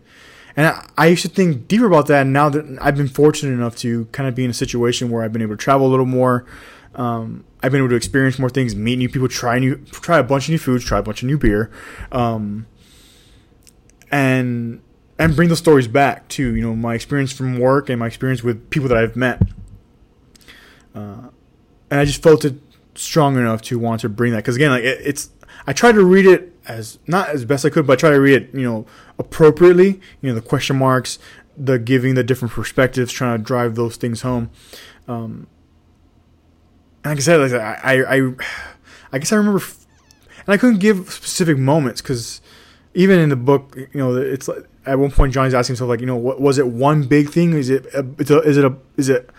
and 0.56 0.66
I, 0.66 0.88
I, 0.96 1.06
used 1.08 1.22
to 1.22 1.28
think 1.28 1.68
deeper 1.68 1.86
about 1.86 2.06
that. 2.06 2.22
And 2.22 2.32
now 2.32 2.48
that 2.48 2.78
I've 2.80 2.96
been 2.96 3.08
fortunate 3.08 3.52
enough 3.52 3.76
to 3.76 4.06
kind 4.06 4.28
of 4.28 4.34
be 4.34 4.44
in 4.44 4.50
a 4.50 4.54
situation 4.54 5.10
where 5.10 5.22
I've 5.22 5.32
been 5.32 5.42
able 5.42 5.56
to 5.56 5.62
travel 5.62 5.86
a 5.86 5.90
little 5.90 6.06
more, 6.06 6.46
um, 6.94 7.44
I've 7.62 7.72
been 7.72 7.80
able 7.80 7.90
to 7.90 7.96
experience 7.96 8.38
more 8.38 8.48
things, 8.48 8.74
meet 8.74 8.96
new 8.96 9.08
people, 9.08 9.28
try 9.28 9.58
new, 9.58 9.76
try 9.76 10.18
a 10.18 10.22
bunch 10.22 10.44
of 10.44 10.50
new 10.50 10.58
foods, 10.58 10.84
try 10.84 10.98
a 10.98 11.02
bunch 11.02 11.22
of 11.22 11.28
new 11.28 11.38
beer, 11.38 11.70
um, 12.10 12.66
and 14.10 14.80
and 15.18 15.36
bring 15.36 15.48
those 15.48 15.58
stories 15.58 15.88
back 15.88 16.28
too. 16.28 16.54
You 16.54 16.62
know, 16.62 16.74
my 16.74 16.94
experience 16.94 17.32
from 17.32 17.58
work 17.58 17.90
and 17.90 17.98
my 18.00 18.06
experience 18.06 18.42
with 18.42 18.70
people 18.70 18.88
that 18.88 18.98
I've 18.98 19.16
met. 19.16 19.42
Uh, 20.94 21.28
and 21.90 22.00
I 22.00 22.04
just 22.04 22.22
felt 22.22 22.44
it 22.44 22.54
strong 22.94 23.36
enough 23.36 23.60
to 23.62 23.78
want 23.78 24.00
to 24.00 24.08
bring 24.08 24.32
that 24.32 24.38
because 24.38 24.56
again, 24.56 24.70
like 24.70 24.84
it, 24.84 25.00
it's 25.04 25.30
I 25.66 25.72
tried 25.72 25.92
to 25.92 26.04
read 26.04 26.26
it 26.26 26.55
as 26.68 26.98
not 27.06 27.28
as 27.28 27.44
best 27.44 27.64
I 27.64 27.70
could, 27.70 27.86
but 27.86 27.94
I 27.94 27.96
try 27.96 28.10
to 28.10 28.20
read 28.20 28.42
it, 28.42 28.54
you 28.54 28.62
know, 28.62 28.86
appropriately. 29.18 30.00
You 30.20 30.30
know, 30.30 30.34
the 30.34 30.40
question 30.40 30.76
marks, 30.76 31.18
the 31.56 31.78
giving 31.78 32.14
the 32.14 32.24
different 32.24 32.52
perspectives, 32.52 33.12
trying 33.12 33.38
to 33.38 33.44
drive 33.44 33.74
those 33.74 33.96
things 33.96 34.22
home. 34.22 34.50
Um, 35.08 35.46
and 37.04 37.12
like 37.12 37.18
I 37.18 37.20
said, 37.20 37.40
like 37.40 37.52
I, 37.52 38.16
I, 38.16 38.32
I 39.12 39.18
guess 39.18 39.32
I 39.32 39.36
remember, 39.36 39.62
and 40.46 40.54
I 40.54 40.56
couldn't 40.56 40.80
give 40.80 41.10
specific 41.12 41.58
moments 41.58 42.02
because 42.02 42.40
even 42.94 43.20
in 43.20 43.28
the 43.28 43.36
book, 43.36 43.76
you 43.76 43.88
know, 43.94 44.16
it's 44.16 44.48
like 44.48 44.64
at 44.84 44.98
one 44.98 45.10
point 45.10 45.32
Johnny's 45.32 45.54
asking 45.54 45.74
himself, 45.74 45.88
like, 45.88 46.00
you 46.00 46.06
know, 46.06 46.16
what 46.16 46.40
was 46.40 46.58
it 46.58 46.66
one 46.66 47.04
big 47.04 47.30
thing? 47.30 47.52
Is 47.52 47.70
it, 47.70 47.86
a, 47.94 48.04
is 48.18 48.56
it 48.56 48.64
a, 48.64 48.76
is 48.96 49.08
it 49.08 49.30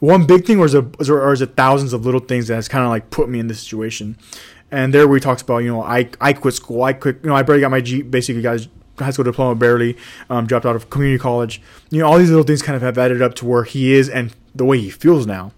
one 0.00 0.26
big 0.26 0.44
thing, 0.44 0.58
or 0.58 0.66
is 0.66 0.74
it, 0.74 0.84
or 1.08 1.32
is 1.32 1.40
it 1.40 1.56
thousands 1.56 1.92
of 1.92 2.04
little 2.04 2.20
things 2.20 2.48
that 2.48 2.56
has 2.56 2.68
kind 2.68 2.84
of 2.84 2.90
like 2.90 3.10
put 3.10 3.28
me 3.28 3.38
in 3.38 3.46
this 3.46 3.60
situation? 3.60 4.18
And 4.74 4.92
there 4.92 5.06
we 5.06 5.20
talks 5.20 5.40
about, 5.40 5.58
you 5.58 5.72
know, 5.72 5.82
I, 5.84 6.10
I 6.20 6.32
quit 6.32 6.54
school. 6.54 6.82
I 6.82 6.94
quit, 6.94 7.20
you 7.22 7.28
know, 7.28 7.36
I 7.36 7.42
barely 7.42 7.60
got 7.60 7.70
my 7.70 7.80
G, 7.80 8.02
basically 8.02 8.42
got 8.42 8.66
high 8.98 9.10
school 9.10 9.24
diploma, 9.24 9.54
barely 9.54 9.96
um, 10.28 10.46
dropped 10.46 10.66
out 10.66 10.74
of 10.74 10.90
community 10.90 11.20
college. 11.20 11.62
You 11.90 12.00
know, 12.00 12.06
all 12.06 12.18
these 12.18 12.30
little 12.30 12.44
things 12.44 12.60
kind 12.60 12.74
of 12.74 12.82
have 12.82 12.98
added 12.98 13.22
up 13.22 13.34
to 13.36 13.46
where 13.46 13.62
he 13.62 13.92
is 13.92 14.08
and 14.08 14.34
the 14.52 14.64
way 14.64 14.80
he 14.80 14.90
feels 14.90 15.28
now. 15.28 15.52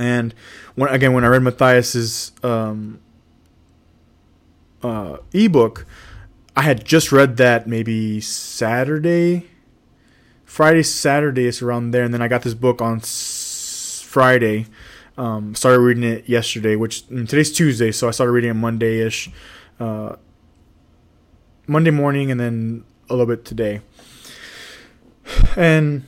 And 0.00 0.34
when 0.74 0.90
again, 0.90 1.12
when 1.12 1.24
I 1.24 1.28
read 1.28 1.42
Matthias's 1.42 2.32
um, 2.42 2.98
uh, 4.82 5.18
ebook, 5.32 5.86
I 6.56 6.62
had 6.62 6.84
just 6.84 7.12
read 7.12 7.36
that 7.36 7.68
maybe 7.68 8.20
Saturday, 8.20 9.46
Friday, 10.44 10.82
Saturday, 10.82 11.46
it's 11.46 11.62
around 11.62 11.92
there, 11.92 12.02
and 12.02 12.12
then 12.12 12.20
I 12.20 12.26
got 12.26 12.42
this 12.42 12.54
book 12.54 12.82
on 12.82 12.98
Friday. 12.98 14.66
Um, 15.18 15.56
started 15.56 15.80
reading 15.80 16.04
it 16.04 16.28
yesterday, 16.28 16.76
which 16.76 17.04
today's 17.08 17.52
Tuesday, 17.52 17.90
so 17.90 18.06
I 18.06 18.12
started 18.12 18.30
reading 18.30 18.50
it 18.50 18.54
Monday 18.54 19.00
ish, 19.00 19.28
uh, 19.80 20.14
Monday 21.66 21.90
morning, 21.90 22.30
and 22.30 22.38
then 22.38 22.84
a 23.10 23.14
little 23.14 23.26
bit 23.26 23.44
today. 23.44 23.80
And 25.56 26.04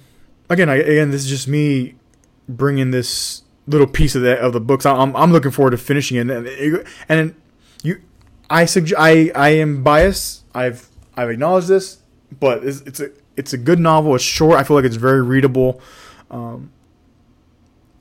again, 0.48 0.68
I, 0.68 0.76
again, 0.76 1.10
this 1.10 1.24
is 1.24 1.28
just 1.28 1.48
me 1.48 1.96
bringing 2.48 2.92
this 2.92 3.42
little 3.66 3.88
piece 3.88 4.14
of 4.14 4.22
the 4.22 4.38
of 4.38 4.52
the 4.52 4.60
books. 4.60 4.86
I'm 4.86 5.16
I'm 5.16 5.32
looking 5.32 5.50
forward 5.50 5.72
to 5.72 5.76
finishing 5.76 6.16
it, 6.16 6.30
and 6.30 6.84
and 7.08 7.34
you, 7.82 8.00
I 8.48 8.64
suggest 8.64 8.94
I 8.96 9.32
I 9.34 9.48
am 9.50 9.82
biased. 9.82 10.44
I've 10.54 10.88
I've 11.16 11.30
acknowledged 11.30 11.66
this, 11.66 11.98
but 12.38 12.64
it's, 12.64 12.80
it's 12.82 13.00
a 13.00 13.10
it's 13.36 13.52
a 13.52 13.58
good 13.58 13.80
novel. 13.80 14.14
It's 14.14 14.22
short. 14.22 14.56
I 14.56 14.62
feel 14.62 14.76
like 14.76 14.84
it's 14.84 14.94
very 14.94 15.20
readable. 15.20 15.80
Um, 16.30 16.70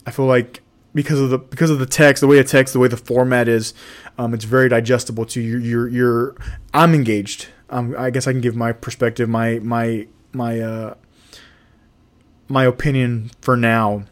I 0.06 0.12
feel 0.12 0.26
like 0.26 0.62
because 0.94 1.20
of 1.20 1.30
the 1.30 1.38
because 1.38 1.70
of 1.70 1.80
the 1.80 1.86
text, 1.86 2.22
the 2.22 2.28
way 2.28 2.38
the 2.38 2.44
text, 2.44 2.74
the 2.74 2.80
way 2.80 2.88
the 2.88 2.98
format 2.98 3.48
is, 3.48 3.74
um, 4.18 4.34
it's 4.34 4.46
very 4.46 4.70
digestible 4.70 5.26
to 5.26 5.42
you. 5.42 5.58
You're 5.58 5.88
you're 5.88 6.36
I'm 6.74 6.94
engaged. 6.94 7.48
Um, 7.70 7.96
I 7.98 8.10
guess 8.10 8.28
I 8.28 8.32
can 8.32 8.42
give 8.42 8.56
my 8.56 8.72
perspective, 8.72 9.30
my 9.30 9.60
my 9.60 10.08
my 10.34 10.60
uh, 10.60 10.96
my 12.48 12.66
opinion 12.66 13.32
for 13.42 13.56
now 13.56 14.06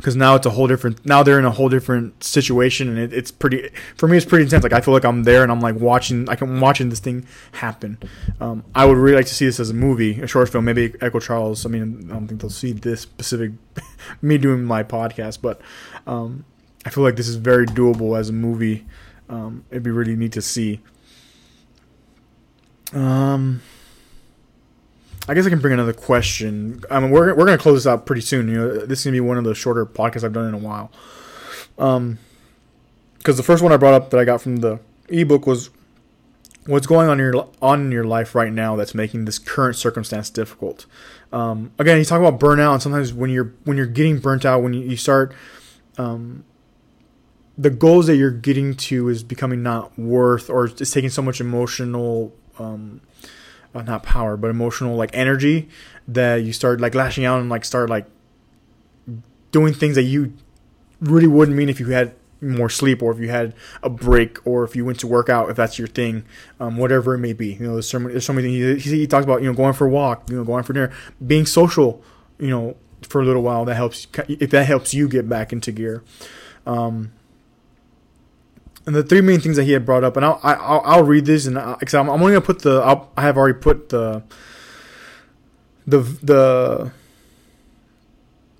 because 0.00 0.16
now 0.16 0.34
it's 0.34 0.46
a 0.46 0.50
whole 0.50 0.66
different 0.66 1.04
now 1.04 1.22
they're 1.22 1.38
in 1.38 1.44
a 1.44 1.50
whole 1.50 1.68
different 1.68 2.24
situation 2.24 2.88
and 2.88 2.98
it, 2.98 3.12
it's 3.12 3.30
pretty 3.30 3.68
for 3.96 4.08
me 4.08 4.16
it's 4.16 4.26
pretty 4.26 4.44
intense. 4.44 4.62
Like 4.62 4.72
i 4.72 4.80
feel 4.80 4.94
like 4.94 5.04
i'm 5.04 5.24
there 5.24 5.42
and 5.42 5.52
i'm 5.52 5.60
like 5.60 5.76
watching 5.76 6.24
like 6.24 6.40
i'm 6.40 6.60
watching 6.60 6.88
this 6.88 7.00
thing 7.00 7.26
happen. 7.52 7.98
Um, 8.40 8.64
i 8.74 8.84
would 8.84 8.96
really 8.96 9.16
like 9.16 9.26
to 9.26 9.34
see 9.34 9.46
this 9.46 9.60
as 9.60 9.70
a 9.70 9.74
movie 9.74 10.20
a 10.20 10.26
short 10.26 10.48
film 10.48 10.64
maybe 10.64 10.94
echo 11.00 11.20
charles 11.20 11.66
i 11.66 11.68
mean 11.68 12.08
i 12.10 12.14
don't 12.14 12.26
think 12.26 12.40
they'll 12.40 12.50
see 12.50 12.72
this 12.72 13.02
specific 13.02 13.52
me 14.22 14.38
doing 14.38 14.64
my 14.64 14.82
podcast 14.82 15.40
but 15.42 15.60
um, 16.06 16.44
i 16.86 16.90
feel 16.90 17.04
like 17.04 17.16
this 17.16 17.28
is 17.28 17.36
very 17.36 17.66
doable 17.66 18.18
as 18.18 18.30
a 18.30 18.32
movie. 18.32 18.86
Um, 19.28 19.64
it'd 19.70 19.84
be 19.84 19.90
really 19.90 20.16
neat 20.16 20.32
to 20.32 20.42
see. 20.42 20.80
Um 22.92 23.62
I 25.30 25.34
guess 25.34 25.46
I 25.46 25.48
can 25.48 25.60
bring 25.60 25.72
another 25.72 25.92
question. 25.92 26.82
I 26.90 26.98
mean, 26.98 27.12
we're 27.12 27.32
we're 27.36 27.44
gonna 27.44 27.56
close 27.56 27.84
this 27.84 27.86
out 27.86 28.04
pretty 28.04 28.20
soon. 28.20 28.48
You 28.48 28.54
know, 28.58 28.78
this 28.84 28.98
is 28.98 29.04
gonna 29.04 29.14
be 29.14 29.20
one 29.20 29.38
of 29.38 29.44
the 29.44 29.54
shorter 29.54 29.86
podcasts 29.86 30.24
I've 30.24 30.32
done 30.32 30.48
in 30.48 30.54
a 30.54 30.58
while. 30.58 30.90
Um, 31.78 32.18
because 33.16 33.36
the 33.36 33.44
first 33.44 33.62
one 33.62 33.70
I 33.70 33.76
brought 33.76 33.94
up 33.94 34.10
that 34.10 34.18
I 34.18 34.24
got 34.24 34.40
from 34.40 34.56
the 34.56 34.80
ebook 35.08 35.46
was 35.46 35.70
what's 36.66 36.88
going 36.88 37.08
on 37.08 37.20
in 37.20 37.32
your 37.32 37.48
on 37.62 37.80
in 37.82 37.92
your 37.92 38.02
life 38.02 38.34
right 38.34 38.52
now 38.52 38.74
that's 38.74 38.92
making 38.92 39.24
this 39.24 39.38
current 39.38 39.76
circumstance 39.76 40.30
difficult. 40.30 40.86
Um, 41.32 41.70
again, 41.78 41.98
you 41.98 42.04
talk 42.04 42.20
about 42.20 42.40
burnout, 42.40 42.72
and 42.72 42.82
sometimes 42.82 43.14
when 43.14 43.30
you're 43.30 43.54
when 43.62 43.76
you're 43.76 43.86
getting 43.86 44.18
burnt 44.18 44.44
out, 44.44 44.64
when 44.64 44.72
you, 44.72 44.80
you 44.80 44.96
start, 44.96 45.32
um, 45.96 46.42
the 47.56 47.70
goals 47.70 48.08
that 48.08 48.16
you're 48.16 48.32
getting 48.32 48.74
to 48.74 49.08
is 49.08 49.22
becoming 49.22 49.62
not 49.62 49.96
worth, 49.96 50.50
or 50.50 50.64
it's 50.64 50.90
taking 50.90 51.10
so 51.10 51.22
much 51.22 51.40
emotional 51.40 52.34
um, 52.58 53.00
not 53.74 54.02
power, 54.02 54.36
but 54.36 54.50
emotional 54.50 54.96
like 54.96 55.10
energy 55.12 55.68
that 56.08 56.36
you 56.36 56.52
start 56.52 56.80
like 56.80 56.94
lashing 56.94 57.24
out 57.24 57.40
and 57.40 57.48
like 57.48 57.64
start 57.64 57.88
like 57.88 58.06
doing 59.52 59.74
things 59.74 59.94
that 59.94 60.02
you 60.02 60.32
really 61.00 61.26
wouldn't 61.26 61.56
mean 61.56 61.68
if 61.68 61.80
you 61.80 61.86
had 61.86 62.14
more 62.40 62.70
sleep 62.70 63.02
or 63.02 63.12
if 63.12 63.18
you 63.18 63.28
had 63.28 63.54
a 63.82 63.90
break 63.90 64.44
or 64.46 64.64
if 64.64 64.74
you 64.74 64.84
went 64.84 64.98
to 64.98 65.06
work 65.06 65.28
out 65.28 65.50
if 65.50 65.56
that's 65.56 65.78
your 65.78 65.88
thing 65.88 66.24
um, 66.58 66.76
whatever 66.76 67.14
it 67.14 67.18
may 67.18 67.32
be. 67.32 67.54
You 67.54 67.66
know 67.66 67.72
there's 67.74 67.88
so 67.88 67.98
many, 67.98 68.12
there's 68.12 68.24
so 68.24 68.32
many 68.32 68.60
things. 68.60 68.84
He, 68.84 68.98
he, 68.98 69.06
talks 69.06 69.24
about 69.24 69.42
you 69.42 69.48
know 69.48 69.54
going 69.54 69.74
for 69.74 69.86
a 69.86 69.90
walk 69.90 70.28
you 70.30 70.36
know 70.36 70.44
going 70.44 70.64
for 70.64 70.72
dinner 70.72 70.92
being 71.24 71.46
social 71.46 72.02
you 72.38 72.48
know 72.48 72.76
for 73.02 73.20
a 73.20 73.24
little 73.24 73.42
while 73.42 73.64
that 73.64 73.74
helps 73.74 74.06
if 74.28 74.50
that 74.50 74.66
helps 74.66 74.94
you 74.94 75.08
get 75.08 75.28
back 75.28 75.52
into 75.52 75.72
gear. 75.72 76.02
Um, 76.66 77.12
and 78.86 78.94
the 78.94 79.02
three 79.02 79.20
main 79.20 79.40
things 79.40 79.56
that 79.56 79.64
he 79.64 79.72
had 79.72 79.84
brought 79.84 80.04
up, 80.04 80.16
and 80.16 80.24
I'll 80.24 80.40
I'll, 80.42 80.82
I'll 80.84 81.04
read 81.04 81.26
this, 81.26 81.46
and 81.46 81.58
I, 81.58 81.76
I'm, 81.92 82.08
I'm 82.08 82.10
only 82.10 82.32
gonna 82.32 82.40
put 82.40 82.62
the 82.62 82.80
I'll, 82.80 83.10
I 83.16 83.22
have 83.22 83.36
already 83.36 83.58
put 83.58 83.90
the 83.90 84.22
the 85.86 86.00
the 86.00 86.92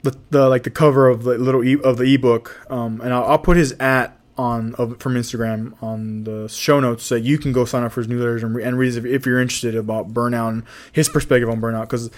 the, 0.03 0.17
the 0.31 0.49
like 0.49 0.63
the 0.63 0.71
cover 0.71 1.09
of 1.09 1.25
the 1.25 1.37
little 1.39 1.65
e, 1.65 1.81
of 1.83 1.99
the 1.99 2.15
ebook, 2.15 2.67
um, 2.71 3.01
and 3.01 3.13
I'll, 3.13 3.25
I'll 3.25 3.39
put 3.39 3.57
his 3.57 3.73
at 3.73 4.17
on 4.39 4.75
of, 4.77 4.99
from 4.99 5.15
Instagram 5.15 5.81
on 5.83 6.25
the 6.25 6.49
show 6.49 6.81
notes 6.81 7.05
so 7.05 7.15
you 7.15 7.37
can 7.37 7.53
go 7.53 7.67
sign 7.67 7.83
up 7.83 7.93
for 7.93 8.01
his 8.01 8.09
newsletters 8.09 8.43
and, 8.43 8.55
re, 8.55 8.65
and 8.65 8.79
read 8.79 8.95
if, 8.95 9.05
if 9.05 9.27
you're 9.27 9.41
interested 9.41 9.75
about 9.75 10.15
burnout 10.15 10.49
and 10.49 10.65
his 10.93 11.11
perspective 11.11 11.49
on 11.49 11.61
burnout 11.61 11.83
because 11.83 12.11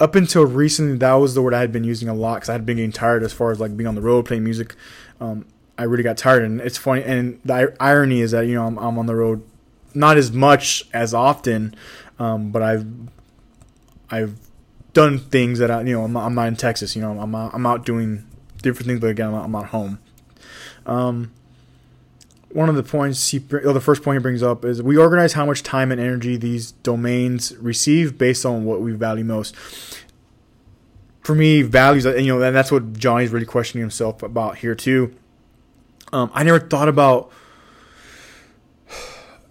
up 0.00 0.16
until 0.16 0.44
recently 0.44 0.96
that 0.96 1.12
was 1.14 1.34
the 1.34 1.42
word 1.42 1.54
I 1.54 1.60
had 1.60 1.70
been 1.70 1.84
using 1.84 2.08
a 2.08 2.14
lot 2.14 2.36
because 2.36 2.48
I 2.48 2.54
had 2.54 2.66
been 2.66 2.78
getting 2.78 2.90
tired 2.90 3.22
as 3.22 3.32
far 3.32 3.52
as 3.52 3.60
like 3.60 3.76
being 3.76 3.86
on 3.86 3.94
the 3.94 4.02
road 4.02 4.26
playing 4.26 4.42
music. 4.42 4.74
Um, 5.20 5.46
I 5.76 5.84
really 5.84 6.02
got 6.02 6.16
tired. 6.16 6.44
And 6.44 6.60
it's 6.60 6.78
funny. 6.78 7.02
And 7.02 7.40
the 7.44 7.74
irony 7.80 8.20
is 8.20 8.30
that 8.30 8.46
you 8.46 8.54
know 8.54 8.66
I'm, 8.66 8.78
I'm 8.78 8.98
on 8.98 9.06
the 9.06 9.14
road, 9.14 9.42
not 9.94 10.16
as 10.16 10.32
much 10.32 10.88
as 10.92 11.14
often, 11.14 11.74
um, 12.18 12.50
but 12.50 12.62
I've 12.62 12.86
I've 14.10 14.36
done 14.92 15.18
things 15.18 15.58
that 15.58 15.70
I 15.70 15.82
you 15.82 15.94
know 15.94 16.04
I'm 16.04 16.12
not, 16.12 16.26
I'm 16.26 16.34
not 16.34 16.48
in 16.48 16.56
Texas. 16.56 16.94
You 16.94 17.02
know 17.02 17.18
I'm 17.18 17.34
I'm 17.34 17.66
out 17.66 17.84
doing 17.84 18.24
different 18.62 18.86
things, 18.86 19.00
but 19.00 19.08
again 19.08 19.28
I'm, 19.28 19.34
I'm 19.34 19.52
not 19.52 19.66
home. 19.66 19.98
Um, 20.86 21.32
one 22.50 22.68
of 22.68 22.76
the 22.76 22.84
points 22.84 23.30
he, 23.30 23.38
the 23.38 23.80
first 23.80 24.02
point 24.04 24.18
he 24.18 24.22
brings 24.22 24.42
up 24.42 24.64
is 24.64 24.80
we 24.80 24.96
organize 24.96 25.32
how 25.32 25.44
much 25.44 25.64
time 25.64 25.90
and 25.90 26.00
energy 26.00 26.36
these 26.36 26.70
domains 26.70 27.56
receive 27.56 28.16
based 28.16 28.46
on 28.46 28.64
what 28.64 28.80
we 28.80 28.92
value 28.92 29.24
most. 29.24 29.56
For 31.22 31.34
me, 31.34 31.62
values, 31.62 32.04
you 32.04 32.26
know, 32.26 32.40
and 32.40 32.54
that's 32.54 32.70
what 32.70 32.92
Johnny's 32.92 33.30
really 33.30 33.46
questioning 33.46 33.80
himself 33.80 34.22
about 34.22 34.58
here 34.58 34.76
too 34.76 35.16
um, 36.14 36.30
I 36.32 36.44
never 36.44 36.60
thought 36.60 36.88
about 36.88 37.32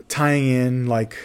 tying 0.07 0.47
in 0.47 0.87
like 0.87 1.17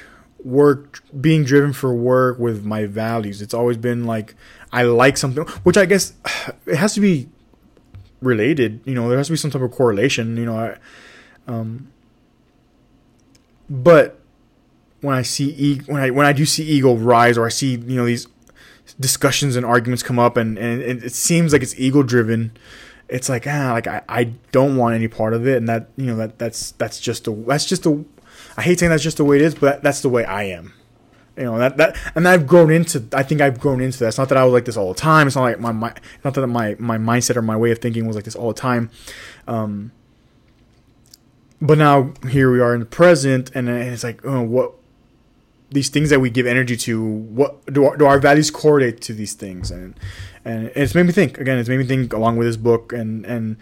work, 0.42 1.00
being 1.18 1.45
driven 1.45 1.73
for 1.73 1.95
work 1.95 2.40
with 2.40 2.64
my 2.64 2.87
values. 2.87 3.40
It's 3.40 3.54
always 3.54 3.76
been 3.76 4.04
like 4.04 4.35
I 4.73 4.83
like 4.83 5.16
something, 5.16 5.45
which 5.62 5.76
I 5.76 5.87
guess 5.87 6.12
it 6.66 6.75
has 6.75 6.95
to 6.95 7.00
be 7.00 7.28
related. 8.21 8.80
You 8.85 8.97
know, 8.97 9.09
there 9.09 9.16
has 9.16 9.28
to 9.28 9.33
be 9.33 9.37
some 9.37 9.52
type 9.52 9.62
of 9.62 9.71
correlation. 9.71 10.37
You 10.37 10.47
know, 10.47 10.59
I, 10.59 10.76
um, 11.47 11.92
but 13.71 14.18
when 15.02 15.14
I 15.14 15.23
see 15.23 15.54
e- 15.57 15.83
when 15.87 16.02
I 16.02 16.11
when 16.11 16.26
I 16.26 16.33
do 16.33 16.45
see 16.45 16.64
ego 16.64 16.97
rise, 16.97 17.38
or 17.38 17.47
I 17.47 17.50
see 17.50 17.76
you 17.76 17.97
know 17.97 18.07
these 18.07 18.26
discussions 18.99 19.54
and 19.54 19.64
arguments 19.64 20.02
come 20.02 20.18
up, 20.18 20.37
and 20.37 20.59
and 20.59 20.83
it 20.83 21.12
seems 21.12 21.52
like 21.52 21.62
it's 21.62 21.78
ego 21.78 22.02
driven 22.02 22.50
it's 23.09 23.29
like 23.29 23.47
ah 23.47 23.73
like 23.73 23.87
I, 23.87 24.03
I 24.09 24.25
don't 24.53 24.77
want 24.77 24.95
any 24.95 25.09
part 25.09 25.35
of 25.35 25.47
it. 25.47 25.57
And 25.57 25.69
that 25.69 25.88
you 25.97 26.07
know 26.07 26.17
that 26.17 26.38
that's 26.38 26.73
that's 26.73 27.00
just 27.00 27.25
the 27.25 27.33
that's 27.33 27.67
just 27.67 27.85
the 27.85 28.05
I 28.57 28.62
hate 28.62 28.79
saying 28.79 28.91
that's 28.91 29.03
just 29.03 29.17
the 29.17 29.25
way 29.25 29.37
it 29.37 29.43
is 29.43 29.55
but 29.55 29.83
that's 29.83 30.03
the 30.03 30.09
way 30.09 30.25
I 30.25 30.45
am. 30.45 30.75
You 31.37 31.45
know 31.45 31.59
that 31.59 31.77
that 31.77 31.97
and 32.15 32.27
I've 32.27 32.47
grown 32.47 32.71
into 32.71 33.05
I 33.12 33.23
think 33.23 33.41
I've 33.41 33.61
grown 33.61 33.81
into 33.81 33.99
that. 34.00 34.09
It's 34.09 34.19
not 34.19 34.29
that 34.29 34.38
I 34.38 34.45
was 34.45 34.53
like 34.53 34.65
this 34.65 34.77
all 34.77 34.93
the 34.93 35.00
time. 35.00 35.27
It's 35.27 35.37
not 35.37 35.43
like 35.43 35.61
my, 35.61 35.73
my 35.73 35.95
not 36.25 36.35
that 36.35 36.47
my 36.47 36.77
my 36.79 36.99
mindset 36.99 37.37
or 37.37 37.43
my 37.43 37.57
way 37.57 37.71
of 37.71 37.79
thinking 37.79 38.07
was 38.07 38.17
like 38.17 38.25
this 38.25 38.37
all 38.37 38.49
the 38.49 38.61
time. 38.61 38.91
Um 39.47 39.93
but 41.61 41.79
now 41.79 42.12
here 42.29 42.53
we 42.53 42.61
are 42.61 42.75
in 42.75 42.81
the 42.81 42.87
present 42.87 43.50
and 43.55 43.69
it's 43.69 44.05
like 44.05 44.25
oh, 44.25 44.43
what 44.43 44.75
these 45.71 45.89
things 45.89 46.11
that 46.11 46.21
we 46.21 46.31
give 46.31 46.47
energy 46.47 46.77
to 46.77 47.03
what 47.03 47.65
do 47.67 47.85
our, 47.85 47.97
do 47.97 48.07
our 48.07 48.19
values 48.19 48.51
correlate 48.51 49.01
to 49.03 49.13
these 49.13 49.35
things? 49.35 49.71
And 49.71 49.95
and 50.45 50.71
it's 50.75 50.95
made 50.95 51.05
me 51.05 51.13
think 51.13 51.39
again 51.39 51.59
it's 51.59 51.69
made 51.69 51.79
me 51.79 51.85
think 51.85 52.13
along 52.13 52.37
with 52.37 52.47
this 52.47 52.57
book. 52.57 52.93
And 52.93 53.25
and 53.27 53.57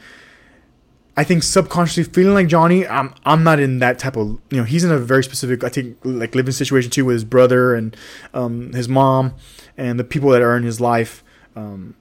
I 1.17 1.25
think 1.25 1.43
subconsciously 1.43 2.05
feeling 2.05 2.35
like 2.35 2.47
Johnny 2.47 2.87
I'm 2.87 3.15
I'm 3.25 3.43
not 3.43 3.59
in 3.59 3.79
that 3.81 3.99
type 3.99 4.17
of 4.17 4.39
you 4.51 4.59
know 4.59 4.65
he's 4.65 4.85
in 4.85 4.93
a 4.93 4.99
very 4.99 5.25
specific 5.25 5.65
I 5.65 5.69
think 5.69 5.99
like 6.05 6.35
living 6.35 6.53
situation 6.53 6.91
too 6.91 7.05
with 7.07 7.15
his 7.15 7.25
brother 7.25 7.75
and 7.75 7.97
um, 8.35 8.73
his 8.73 8.89
mom 8.89 9.35
and 9.77 9.99
the 9.99 10.05
people 10.05 10.31
that 10.31 10.43
are 10.43 10.57
in 10.57 10.63
his 10.63 10.81
life. 10.81 11.25
Um, 11.55 11.97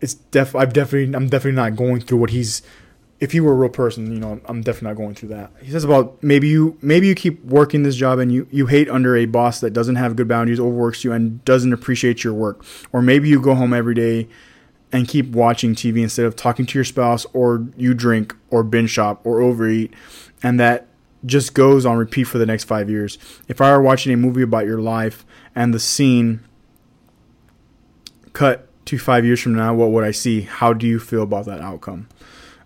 it's 0.00 0.14
def 0.14 0.54
I've 0.54 0.72
definitely 0.72 1.14
I'm 1.14 1.28
definitely 1.28 1.56
not 1.56 1.76
going 1.76 2.00
through 2.00 2.18
what 2.18 2.30
he's 2.30 2.62
if 3.20 3.34
you 3.34 3.44
were 3.44 3.52
a 3.52 3.54
real 3.54 3.70
person, 3.70 4.10
you 4.12 4.18
know, 4.18 4.40
I'm 4.46 4.62
definitely 4.62 4.88
not 4.88 4.96
going 4.96 5.14
through 5.14 5.28
that. 5.28 5.52
He 5.62 5.70
says 5.70 5.84
about 5.84 6.22
maybe 6.22 6.48
you 6.48 6.78
maybe 6.80 7.06
you 7.06 7.14
keep 7.14 7.44
working 7.44 7.82
this 7.82 7.96
job 7.96 8.18
and 8.18 8.32
you 8.32 8.48
you 8.50 8.66
hate 8.66 8.88
under 8.88 9.14
a 9.16 9.26
boss 9.26 9.60
that 9.60 9.72
doesn't 9.72 9.96
have 9.96 10.16
good 10.16 10.26
boundaries, 10.26 10.58
overworks 10.58 11.04
you, 11.04 11.12
and 11.12 11.44
doesn't 11.44 11.72
appreciate 11.72 12.24
your 12.24 12.32
work. 12.32 12.64
Or 12.92 13.02
maybe 13.02 13.28
you 13.28 13.40
go 13.40 13.54
home 13.54 13.74
every 13.74 13.94
day 13.94 14.28
and 14.90 15.06
keep 15.06 15.28
watching 15.28 15.74
TV 15.74 16.02
instead 16.02 16.24
of 16.24 16.34
talking 16.34 16.66
to 16.66 16.78
your 16.78 16.84
spouse, 16.84 17.26
or 17.32 17.68
you 17.76 17.94
drink, 17.94 18.34
or 18.50 18.64
binge 18.64 18.90
shop, 18.90 19.20
or 19.24 19.40
overeat, 19.40 19.92
and 20.42 20.58
that 20.58 20.86
just 21.26 21.52
goes 21.52 21.84
on 21.84 21.98
repeat 21.98 22.24
for 22.24 22.38
the 22.38 22.46
next 22.46 22.64
five 22.64 22.88
years. 22.88 23.18
If 23.46 23.60
I 23.60 23.70
were 23.72 23.82
watching 23.82 24.12
a 24.12 24.16
movie 24.16 24.42
about 24.42 24.64
your 24.64 24.80
life 24.80 25.26
and 25.54 25.74
the 25.74 25.78
scene 25.78 26.40
cut 28.32 28.66
to 28.86 28.98
five 28.98 29.26
years 29.26 29.40
from 29.40 29.54
now, 29.54 29.74
what 29.74 29.90
would 29.90 30.04
I 30.04 30.10
see? 30.12 30.40
How 30.42 30.72
do 30.72 30.86
you 30.86 30.98
feel 30.98 31.22
about 31.22 31.44
that 31.44 31.60
outcome? 31.60 32.08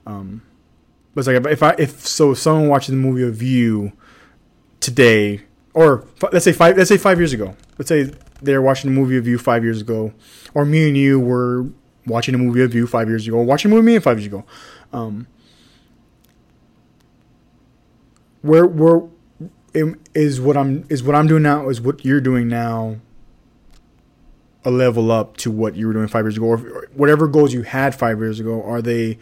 Um, 0.06 0.42
but 1.14 1.20
it's 1.20 1.28
like 1.28 1.52
if 1.52 1.62
I 1.62 1.74
if 1.78 2.06
so, 2.06 2.32
if 2.32 2.38
someone 2.38 2.68
watches 2.68 2.88
the 2.88 2.96
movie 2.96 3.22
of 3.22 3.42
you 3.42 3.92
today, 4.80 5.42
or 5.72 6.06
let's 6.32 6.44
say 6.44 6.52
five, 6.52 6.76
let's 6.76 6.88
say 6.88 6.96
five 6.96 7.18
years 7.18 7.32
ago, 7.32 7.56
let's 7.78 7.88
say 7.88 8.10
they're 8.42 8.62
watching 8.62 8.90
a 8.90 8.92
movie 8.92 9.16
of 9.16 9.26
you 9.26 9.38
five 9.38 9.64
years 9.64 9.80
ago, 9.80 10.12
or 10.54 10.64
me 10.64 10.88
and 10.88 10.96
you 10.96 11.20
were 11.20 11.66
watching 12.06 12.34
a 12.34 12.38
movie 12.38 12.62
of 12.62 12.74
you 12.74 12.86
five 12.86 13.08
years 13.08 13.26
ago, 13.26 13.36
or 13.38 13.44
watching 13.44 13.70
a 13.70 13.74
movie 13.74 13.94
of 13.94 13.94
me 13.94 13.98
five 14.00 14.18
years 14.18 14.26
ago. 14.26 14.44
Um, 14.92 15.26
where 18.42 18.66
where 18.66 19.02
is 20.14 20.40
what 20.40 20.56
I'm 20.56 20.84
is 20.88 21.02
what 21.02 21.14
I'm 21.14 21.26
doing 21.26 21.42
now 21.42 21.68
is 21.68 21.80
what 21.80 22.04
you're 22.04 22.20
doing 22.20 22.48
now 22.48 22.96
a 24.64 24.70
level 24.70 25.10
up 25.10 25.36
to 25.36 25.50
what 25.50 25.76
you 25.76 25.86
were 25.86 25.92
doing 25.92 26.08
five 26.08 26.24
years 26.24 26.36
ago, 26.36 26.46
or 26.46 26.88
whatever 26.94 27.28
goals 27.28 27.52
you 27.52 27.62
had 27.62 27.94
five 27.94 28.18
years 28.18 28.40
ago, 28.40 28.62
are 28.62 28.80
they 28.80 29.18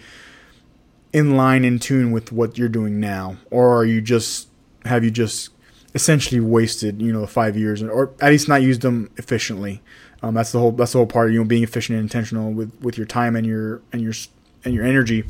in 1.13 1.37
line 1.37 1.65
in 1.65 1.79
tune 1.79 2.11
with 2.13 2.33
what 2.33 2.59
you're 2.59 2.69
doing 2.69 3.01
now, 3.01 3.37
or 3.51 3.77
are 3.77 3.85
you 3.85 4.01
just 4.01 4.49
have 4.85 5.05
you 5.05 5.11
just 5.11 5.51
essentially 5.95 6.41
wasted 6.41 7.01
you 7.01 7.13
know 7.13 7.27
five 7.27 7.57
years, 7.57 7.83
or 7.83 8.13
at 8.21 8.31
least 8.31 8.49
not 8.49 8.63
used 8.63 8.83
them 8.83 9.11
efficiently? 9.17 9.83
Um, 10.23 10.35
that's 10.35 10.53
the 10.53 10.59
whole 10.59 10.73
that's 10.73 10.93
the 10.93 10.99
whole 10.99 11.07
part 11.07 11.29
of 11.29 11.35
you 11.35 11.41
know 11.41 11.45
being 11.45 11.63
efficient 11.63 11.97
and 11.97 12.05
intentional 12.05 12.53
with 12.53 12.73
with 12.81 12.97
your 12.97 13.07
time 13.07 13.37
and 13.37 13.47
your 13.47 13.83
and 13.93 14.01
your 14.01 14.15
and 14.65 14.75
your 14.75 14.85
energy 14.85 15.25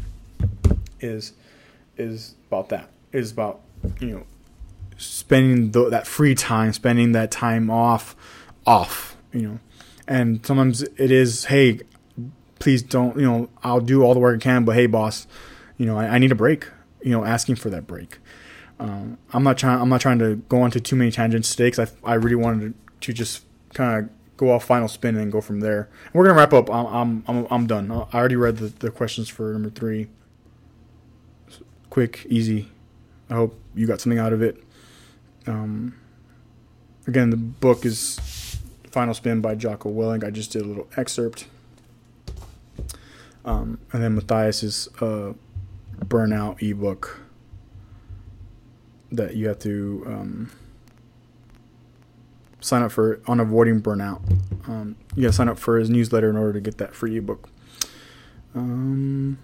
is 1.00 1.32
is 1.96 2.34
about 2.48 2.68
that 2.68 2.88
is 3.12 3.32
about 3.32 3.60
you 4.00 4.08
know 4.08 4.26
spending 4.96 5.72
the, 5.72 5.88
that 5.88 6.06
free 6.06 6.34
time, 6.34 6.72
spending 6.72 7.12
that 7.12 7.30
time 7.30 7.70
off 7.70 8.14
off, 8.66 9.16
you 9.32 9.42
know 9.42 9.58
and 10.06 10.44
sometimes 10.44 10.82
it 10.82 11.10
is, 11.10 11.46
hey, 11.46 11.80
please 12.58 12.82
don't, 12.82 13.16
you 13.16 13.22
know, 13.22 13.48
I'll 13.62 13.80
do 13.80 14.02
all 14.02 14.14
the 14.14 14.20
work 14.20 14.36
I 14.36 14.42
can, 14.42 14.64
but 14.64 14.74
hey, 14.74 14.86
boss, 14.86 15.26
you 15.76 15.86
know, 15.86 15.98
I, 15.98 16.14
I 16.14 16.18
need 16.18 16.32
a 16.32 16.36
break. 16.36 16.68
You 17.02 17.10
know, 17.10 17.24
asking 17.24 17.56
for 17.56 17.68
that 17.70 17.86
break. 17.86 18.18
Um, 18.78 19.18
I'm 19.32 19.42
not 19.42 19.58
trying. 19.58 19.80
I'm 19.80 19.88
not 19.88 20.00
trying 20.00 20.18
to 20.20 20.36
go 20.48 20.62
onto 20.62 20.80
too 20.80 20.96
many 20.96 21.10
tangents 21.10 21.50
today 21.50 21.68
because 21.68 21.92
I, 22.04 22.12
I 22.12 22.14
really 22.14 22.36
wanted 22.36 22.74
to, 23.00 23.08
to 23.08 23.12
just 23.12 23.44
kind 23.74 24.04
of 24.04 24.10
go 24.36 24.50
off 24.50 24.64
final 24.64 24.88
spin 24.88 25.16
and 25.16 25.30
go 25.30 25.40
from 25.40 25.60
there. 25.60 25.88
And 26.06 26.14
we're 26.14 26.24
gonna 26.24 26.38
wrap 26.38 26.52
up. 26.52 26.70
I'm 26.70 26.86
I'm 26.86 27.24
I'm, 27.26 27.46
I'm 27.50 27.66
done. 27.66 27.90
I 27.90 28.18
already 28.18 28.36
read 28.36 28.58
the, 28.58 28.68
the 28.68 28.90
questions 28.90 29.28
for 29.28 29.52
number 29.52 29.70
three. 29.70 30.08
Quick, 31.90 32.26
easy. 32.28 32.70
I 33.28 33.34
hope 33.34 33.58
you 33.74 33.86
got 33.86 34.00
something 34.00 34.18
out 34.18 34.32
of 34.32 34.42
it. 34.42 34.62
Um, 35.46 35.94
again, 37.06 37.30
the 37.30 37.36
book 37.36 37.84
is 37.84 38.18
Final 38.90 39.14
Spin 39.14 39.40
by 39.40 39.54
Jocko 39.54 39.90
Willink. 39.90 40.24
I 40.24 40.30
just 40.30 40.52
did 40.52 40.62
a 40.62 40.64
little 40.64 40.88
excerpt. 40.96 41.46
Um, 43.44 43.78
and 43.92 44.02
then 44.02 44.14
Matthias's 44.14 44.88
uh, 45.00 45.32
Burnout 46.04 46.62
ebook 46.62 47.20
that 49.10 49.36
you 49.36 49.48
have 49.48 49.58
to 49.60 50.02
um, 50.06 50.50
sign 52.60 52.82
up 52.82 52.92
for 52.92 53.20
on 53.26 53.40
avoiding 53.40 53.82
burnout. 53.82 54.22
Um, 54.68 54.96
you 55.14 55.22
gotta 55.22 55.32
sign 55.32 55.48
up 55.48 55.58
for 55.58 55.78
his 55.78 55.90
newsletter 55.90 56.30
in 56.30 56.36
order 56.36 56.54
to 56.54 56.60
get 56.60 56.78
that 56.78 56.94
free 56.94 57.18
ebook. 57.18 57.50
Um, 58.54 59.38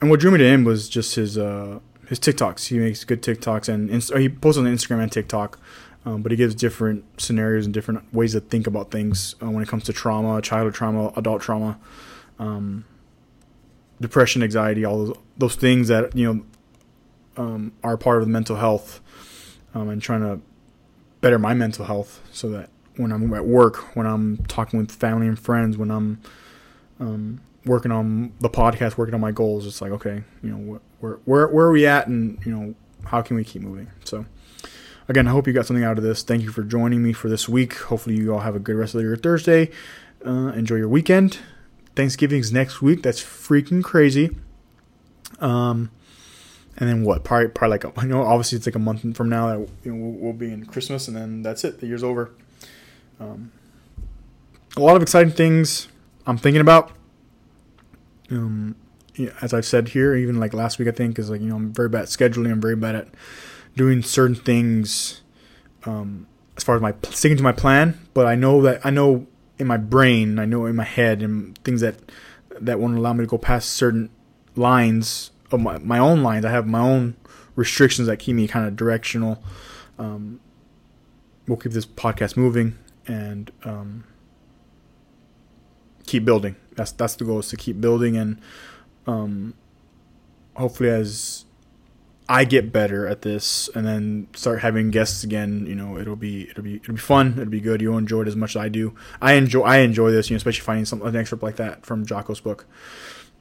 and 0.00 0.10
what 0.10 0.20
drew 0.20 0.30
me 0.30 0.38
to 0.38 0.46
him 0.46 0.64
was 0.64 0.88
just 0.88 1.14
his 1.16 1.36
uh, 1.36 1.80
his 2.08 2.18
TikToks. 2.18 2.68
He 2.68 2.78
makes 2.78 3.04
good 3.04 3.22
TikToks 3.22 3.68
and 3.68 3.90
he 4.20 4.28
posts 4.28 4.58
on 4.58 4.64
Instagram 4.64 5.02
and 5.02 5.10
TikTok 5.12 5.58
um, 6.04 6.22
but 6.22 6.32
he 6.32 6.36
gives 6.36 6.54
different 6.54 7.04
scenarios 7.20 7.64
and 7.64 7.72
different 7.72 8.12
ways 8.12 8.32
to 8.32 8.40
think 8.40 8.66
about 8.66 8.90
things 8.90 9.36
uh, 9.42 9.50
when 9.50 9.62
it 9.62 9.68
comes 9.68 9.84
to 9.84 9.92
trauma, 9.92 10.42
childhood 10.42 10.74
trauma, 10.74 11.12
adult 11.16 11.42
trauma, 11.42 11.78
um, 12.38 12.84
depression, 14.02 14.42
anxiety, 14.42 14.84
all 14.84 15.06
those 15.06 15.16
those 15.38 15.54
things 15.54 15.88
that 15.88 16.14
you 16.14 16.32
know 16.34 17.42
um, 17.42 17.72
are 17.82 17.96
part 17.96 18.18
of 18.18 18.26
the 18.26 18.32
mental 18.32 18.56
health, 18.56 19.00
um, 19.74 19.88
and 19.88 20.02
trying 20.02 20.20
to 20.20 20.40
better 21.20 21.38
my 21.38 21.54
mental 21.54 21.86
health 21.86 22.20
so 22.32 22.50
that 22.50 22.68
when 22.96 23.12
I'm 23.12 23.32
at 23.32 23.46
work, 23.46 23.96
when 23.96 24.06
I'm 24.06 24.38
talking 24.48 24.78
with 24.78 24.90
family 24.90 25.26
and 25.26 25.38
friends, 25.38 25.78
when 25.78 25.90
I'm 25.90 26.20
um, 27.00 27.40
working 27.64 27.90
on 27.90 28.32
the 28.40 28.50
podcast, 28.50 28.98
working 28.98 29.14
on 29.14 29.20
my 29.20 29.32
goals, 29.32 29.66
it's 29.66 29.80
like 29.80 29.92
okay, 29.92 30.22
you 30.42 30.50
know, 30.50 30.80
where 31.00 31.18
where 31.24 31.48
where 31.48 31.66
are 31.66 31.72
we 31.72 31.86
at, 31.86 32.06
and 32.06 32.38
you 32.44 32.54
know, 32.54 32.74
how 33.06 33.22
can 33.22 33.36
we 33.36 33.44
keep 33.44 33.62
moving? 33.62 33.88
So 34.04 34.26
again, 35.08 35.26
I 35.26 35.30
hope 35.30 35.46
you 35.46 35.52
got 35.52 35.66
something 35.66 35.84
out 35.84 35.96
of 35.96 36.04
this. 36.04 36.22
Thank 36.22 36.42
you 36.42 36.50
for 36.50 36.62
joining 36.62 37.02
me 37.02 37.12
for 37.12 37.28
this 37.28 37.48
week. 37.48 37.74
Hopefully, 37.74 38.16
you 38.16 38.34
all 38.34 38.40
have 38.40 38.56
a 38.56 38.60
good 38.60 38.76
rest 38.76 38.94
of 38.94 39.02
your 39.02 39.16
Thursday. 39.16 39.70
Uh, 40.24 40.52
enjoy 40.54 40.76
your 40.76 40.88
weekend. 40.88 41.38
Thanksgiving's 41.94 42.52
next 42.52 42.80
week. 42.80 43.02
That's 43.02 43.22
freaking 43.22 43.82
crazy. 43.84 44.36
Um, 45.40 45.90
and 46.76 46.88
then 46.88 47.04
what? 47.04 47.24
Probably, 47.24 47.48
probably 47.48 47.78
like 47.78 48.02
you 48.02 48.08
know, 48.08 48.22
obviously 48.22 48.56
it's 48.56 48.66
like 48.66 48.74
a 48.74 48.80
month 48.80 49.16
from 49.16 49.28
now 49.28 49.48
that 49.48 49.68
you 49.84 49.92
know, 49.92 50.04
we'll, 50.04 50.12
we'll, 50.12 50.32
be 50.32 50.52
in 50.52 50.64
Christmas, 50.64 51.08
and 51.08 51.16
then 51.16 51.42
that's 51.42 51.64
it. 51.64 51.80
The 51.80 51.86
year's 51.86 52.02
over. 52.02 52.30
Um, 53.20 53.52
a 54.76 54.80
lot 54.80 54.96
of 54.96 55.02
exciting 55.02 55.32
things 55.32 55.88
I'm 56.26 56.38
thinking 56.38 56.60
about. 56.60 56.92
Um, 58.30 58.76
as 59.42 59.52
I've 59.52 59.66
said 59.66 59.88
here, 59.88 60.16
even 60.16 60.40
like 60.40 60.54
last 60.54 60.78
week, 60.78 60.88
I 60.88 60.92
think 60.92 61.18
is 61.18 61.28
like 61.28 61.40
you 61.40 61.48
know 61.48 61.56
I'm 61.56 61.72
very 61.72 61.88
bad 61.88 62.02
at 62.02 62.08
scheduling. 62.08 62.50
I'm 62.50 62.60
very 62.60 62.76
bad 62.76 62.94
at 62.94 63.08
doing 63.76 64.02
certain 64.02 64.36
things 64.36 65.20
um, 65.84 66.26
as 66.56 66.64
far 66.64 66.76
as 66.76 66.82
my 66.82 66.94
sticking 67.10 67.36
to 67.36 67.42
my 67.42 67.52
plan. 67.52 67.98
But 68.14 68.26
I 68.26 68.34
know 68.34 68.62
that 68.62 68.84
I 68.84 68.90
know 68.90 69.26
in 69.62 69.66
my 69.66 69.78
brain, 69.78 70.38
I 70.38 70.44
know 70.44 70.66
in 70.66 70.76
my 70.76 70.84
head, 70.84 71.22
and 71.22 71.56
things 71.64 71.80
that 71.80 71.96
that 72.60 72.78
won't 72.78 72.98
allow 72.98 73.14
me 73.14 73.24
to 73.24 73.26
go 73.26 73.38
past 73.38 73.70
certain 73.70 74.10
lines 74.54 75.30
of 75.50 75.60
my, 75.60 75.78
my 75.78 75.98
own 75.98 76.22
lines. 76.22 76.44
I 76.44 76.50
have 76.50 76.66
my 76.66 76.80
own 76.80 77.16
restrictions 77.56 78.08
that 78.08 78.18
keep 78.18 78.36
me 78.36 78.46
kind 78.46 78.66
of 78.66 78.76
directional. 78.76 79.42
Um, 79.98 80.40
we'll 81.46 81.56
keep 81.56 81.72
this 81.72 81.86
podcast 81.86 82.36
moving 82.36 82.78
and 83.06 83.50
um, 83.64 84.04
keep 86.06 86.24
building. 86.24 86.56
That's 86.72 86.92
that's 86.92 87.16
the 87.16 87.24
goal 87.24 87.38
is 87.38 87.48
to 87.48 87.56
keep 87.56 87.80
building 87.80 88.16
and 88.16 88.40
um, 89.06 89.54
hopefully 90.54 90.90
as 90.90 91.44
I 92.28 92.44
get 92.44 92.72
better 92.72 93.06
at 93.06 93.22
this 93.22 93.68
and 93.74 93.86
then 93.86 94.28
start 94.34 94.60
having 94.60 94.90
guests 94.90 95.24
again, 95.24 95.66
you 95.66 95.74
know, 95.74 95.98
it'll 95.98 96.16
be 96.16 96.48
it'll 96.50 96.62
be 96.62 96.76
it'll 96.76 96.94
be 96.94 97.00
fun. 97.00 97.32
It'll 97.32 97.46
be 97.46 97.60
good. 97.60 97.80
You'll 97.80 97.98
enjoy 97.98 98.22
it 98.22 98.28
as 98.28 98.36
much 98.36 98.56
as 98.56 98.62
I 98.62 98.68
do. 98.68 98.94
I 99.20 99.34
enjoy 99.34 99.62
I 99.62 99.78
enjoy 99.78 100.10
this, 100.12 100.30
you 100.30 100.34
know, 100.34 100.38
especially 100.38 100.64
finding 100.64 100.84
some 100.84 101.02
an 101.02 101.16
excerpt 101.16 101.42
like 101.42 101.56
that 101.56 101.84
from 101.84 102.06
Jocko's 102.06 102.40
book, 102.40 102.66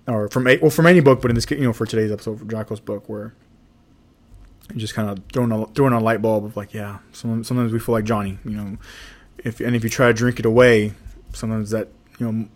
or 0.08 0.28
from 0.30 0.48
a, 0.48 0.58
well 0.58 0.72
from 0.72 0.88
any 0.88 1.00
book, 1.00 1.22
but 1.22 1.30
in 1.32 1.36
this 1.36 1.50
you 1.52 1.60
know 1.60 1.74
for 1.74 1.86
today's 1.86 2.12
episode 2.12 2.40
for 2.40 2.46
Jocko's 2.46 2.80
book 2.80 3.08
where 3.08 3.34
just 4.76 4.94
kind 4.94 5.10
of 5.10 5.24
throwing 5.32 5.52
a 5.52 5.66
throwing 5.68 5.94
a 5.94 6.00
light 6.00 6.22
bulb 6.22 6.46
of 6.46 6.58
like 6.58 6.74
yeah, 6.74 7.00
sometimes 7.12 7.48
sometimes 7.48 7.72
we 7.72 7.80
feel 7.80 7.94
like 7.94 8.06
Johnny, 8.06 8.40
you 8.44 8.52
know, 8.52 8.78
if 9.38 9.60
and 9.60 9.76
if 9.76 9.84
you 9.84 9.90
try 9.90 10.08
to 10.08 10.14
drink 10.14 10.40
it 10.40 10.46
away, 10.46 10.94
sometimes 11.34 11.70
that 11.72 11.90
you 12.20 12.32
know, 12.32 12.48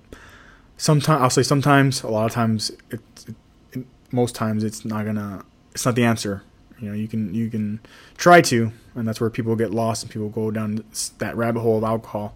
sometimes 0.78 1.22
I'll 1.22 1.30
say 1.30 1.44
sometimes 1.44 2.04
a 2.04 2.10
lot 2.10 2.26
of 2.26 2.32
times 2.32 2.72
it, 2.90 3.00
it, 3.28 3.36
it 3.74 3.86
most 4.12 4.36
times 4.36 4.64
it's 4.64 4.86
not 4.86 5.06
gonna 5.06 5.46
it's 5.76 5.86
not 5.86 5.94
the 5.94 6.06
answer. 6.06 6.42
You 6.80 6.90
know, 6.90 6.96
you 6.96 7.08
can 7.08 7.34
you 7.36 7.50
can 7.50 7.80
try 8.18 8.42
to, 8.42 8.72
and 8.96 9.08
that's 9.08 9.22
where 9.22 9.30
people 9.30 9.56
get 9.56 9.72
lost 9.72 10.04
and 10.04 10.12
people 10.12 10.30
go 10.30 10.50
down 10.50 10.84
that 11.20 11.36
rabbit 11.36 11.60
hole 11.60 11.78
of 11.78 11.84
alcohol. 11.84 12.36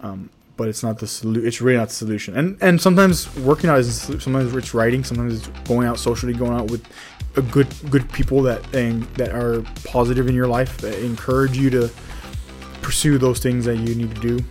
Um, 0.00 0.30
but 0.56 0.68
it's 0.68 0.82
not 0.82 0.98
the 0.98 1.06
solution. 1.06 1.46
It's 1.46 1.60
really 1.60 1.78
not 1.78 1.88
the 1.88 1.94
solution. 1.94 2.36
And 2.36 2.58
and 2.60 2.80
sometimes 2.80 3.34
working 3.36 3.70
out 3.70 3.78
is 3.78 4.02
sometimes 4.02 4.54
it's 4.54 4.74
writing. 4.74 5.04
Sometimes 5.04 5.34
it's 5.46 5.60
going 5.68 5.86
out 5.86 5.98
socially, 5.98 6.32
going 6.32 6.52
out 6.52 6.70
with 6.70 6.86
a 7.36 7.42
good 7.42 7.68
good 7.90 8.10
people 8.12 8.42
that 8.42 8.74
and, 8.74 9.02
that 9.14 9.34
are 9.34 9.62
positive 9.84 10.28
in 10.28 10.34
your 10.34 10.48
life 10.48 10.78
that 10.78 10.98
encourage 11.04 11.56
you 11.56 11.70
to 11.70 11.90
pursue 12.82 13.18
those 13.18 13.40
things 13.40 13.64
that 13.64 13.76
you 13.76 13.94
need 13.94 14.14
to 14.14 14.20
do. 14.20 14.44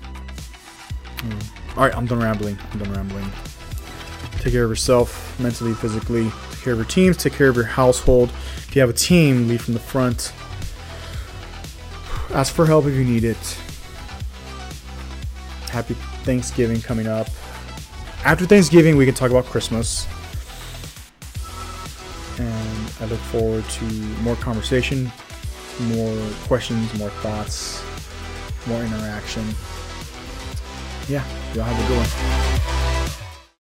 Um, 1.24 1.40
all 1.78 1.84
right, 1.84 1.96
I'm 1.96 2.06
done 2.06 2.20
rambling. 2.20 2.58
I'm 2.72 2.80
done 2.80 2.94
rambling. 2.94 3.32
Take 4.40 4.54
care 4.54 4.66
of 4.66 4.72
yourself, 4.72 5.40
mentally, 5.40 5.74
physically, 5.74 6.30
care 6.64 6.74
of 6.74 6.80
your 6.80 6.88
teams, 6.88 7.18
take 7.18 7.34
care 7.34 7.50
of 7.50 7.56
your 7.56 7.66
household. 7.66 8.30
If 8.58 8.76
you 8.76 8.82
have 8.82 8.90
a 8.90 8.94
team, 8.94 9.48
lead 9.48 9.62
from 9.62 9.74
the 9.74 9.80
front. 9.80 10.34
Ask 12.32 12.54
for 12.54 12.66
help 12.66 12.86
if 12.86 12.94
you 12.94 13.04
need 13.04 13.24
it. 13.24 13.58
Happy 15.70 15.94
Thanksgiving 16.24 16.82
coming 16.82 17.08
up. 17.08 17.28
After 18.26 18.46
Thanksgiving, 18.46 18.96
we 18.96 19.06
can 19.06 19.14
talk 19.14 19.30
about 19.30 19.46
Christmas. 19.46 20.08
And 22.40 22.92
I 23.02 23.06
look 23.06 23.20
forward 23.20 23.64
to 23.66 23.86
more 24.24 24.36
conversation, 24.38 25.12
more 25.82 26.18
questions, 26.46 26.98
more 26.98 27.10
thoughts, 27.10 27.84
more 28.66 28.82
interaction. 28.82 29.44
Yeah, 31.10 31.24
y'all 31.54 31.66
have 31.66 31.86
a 31.86 31.88
good 31.88 31.98
one. 31.98 32.43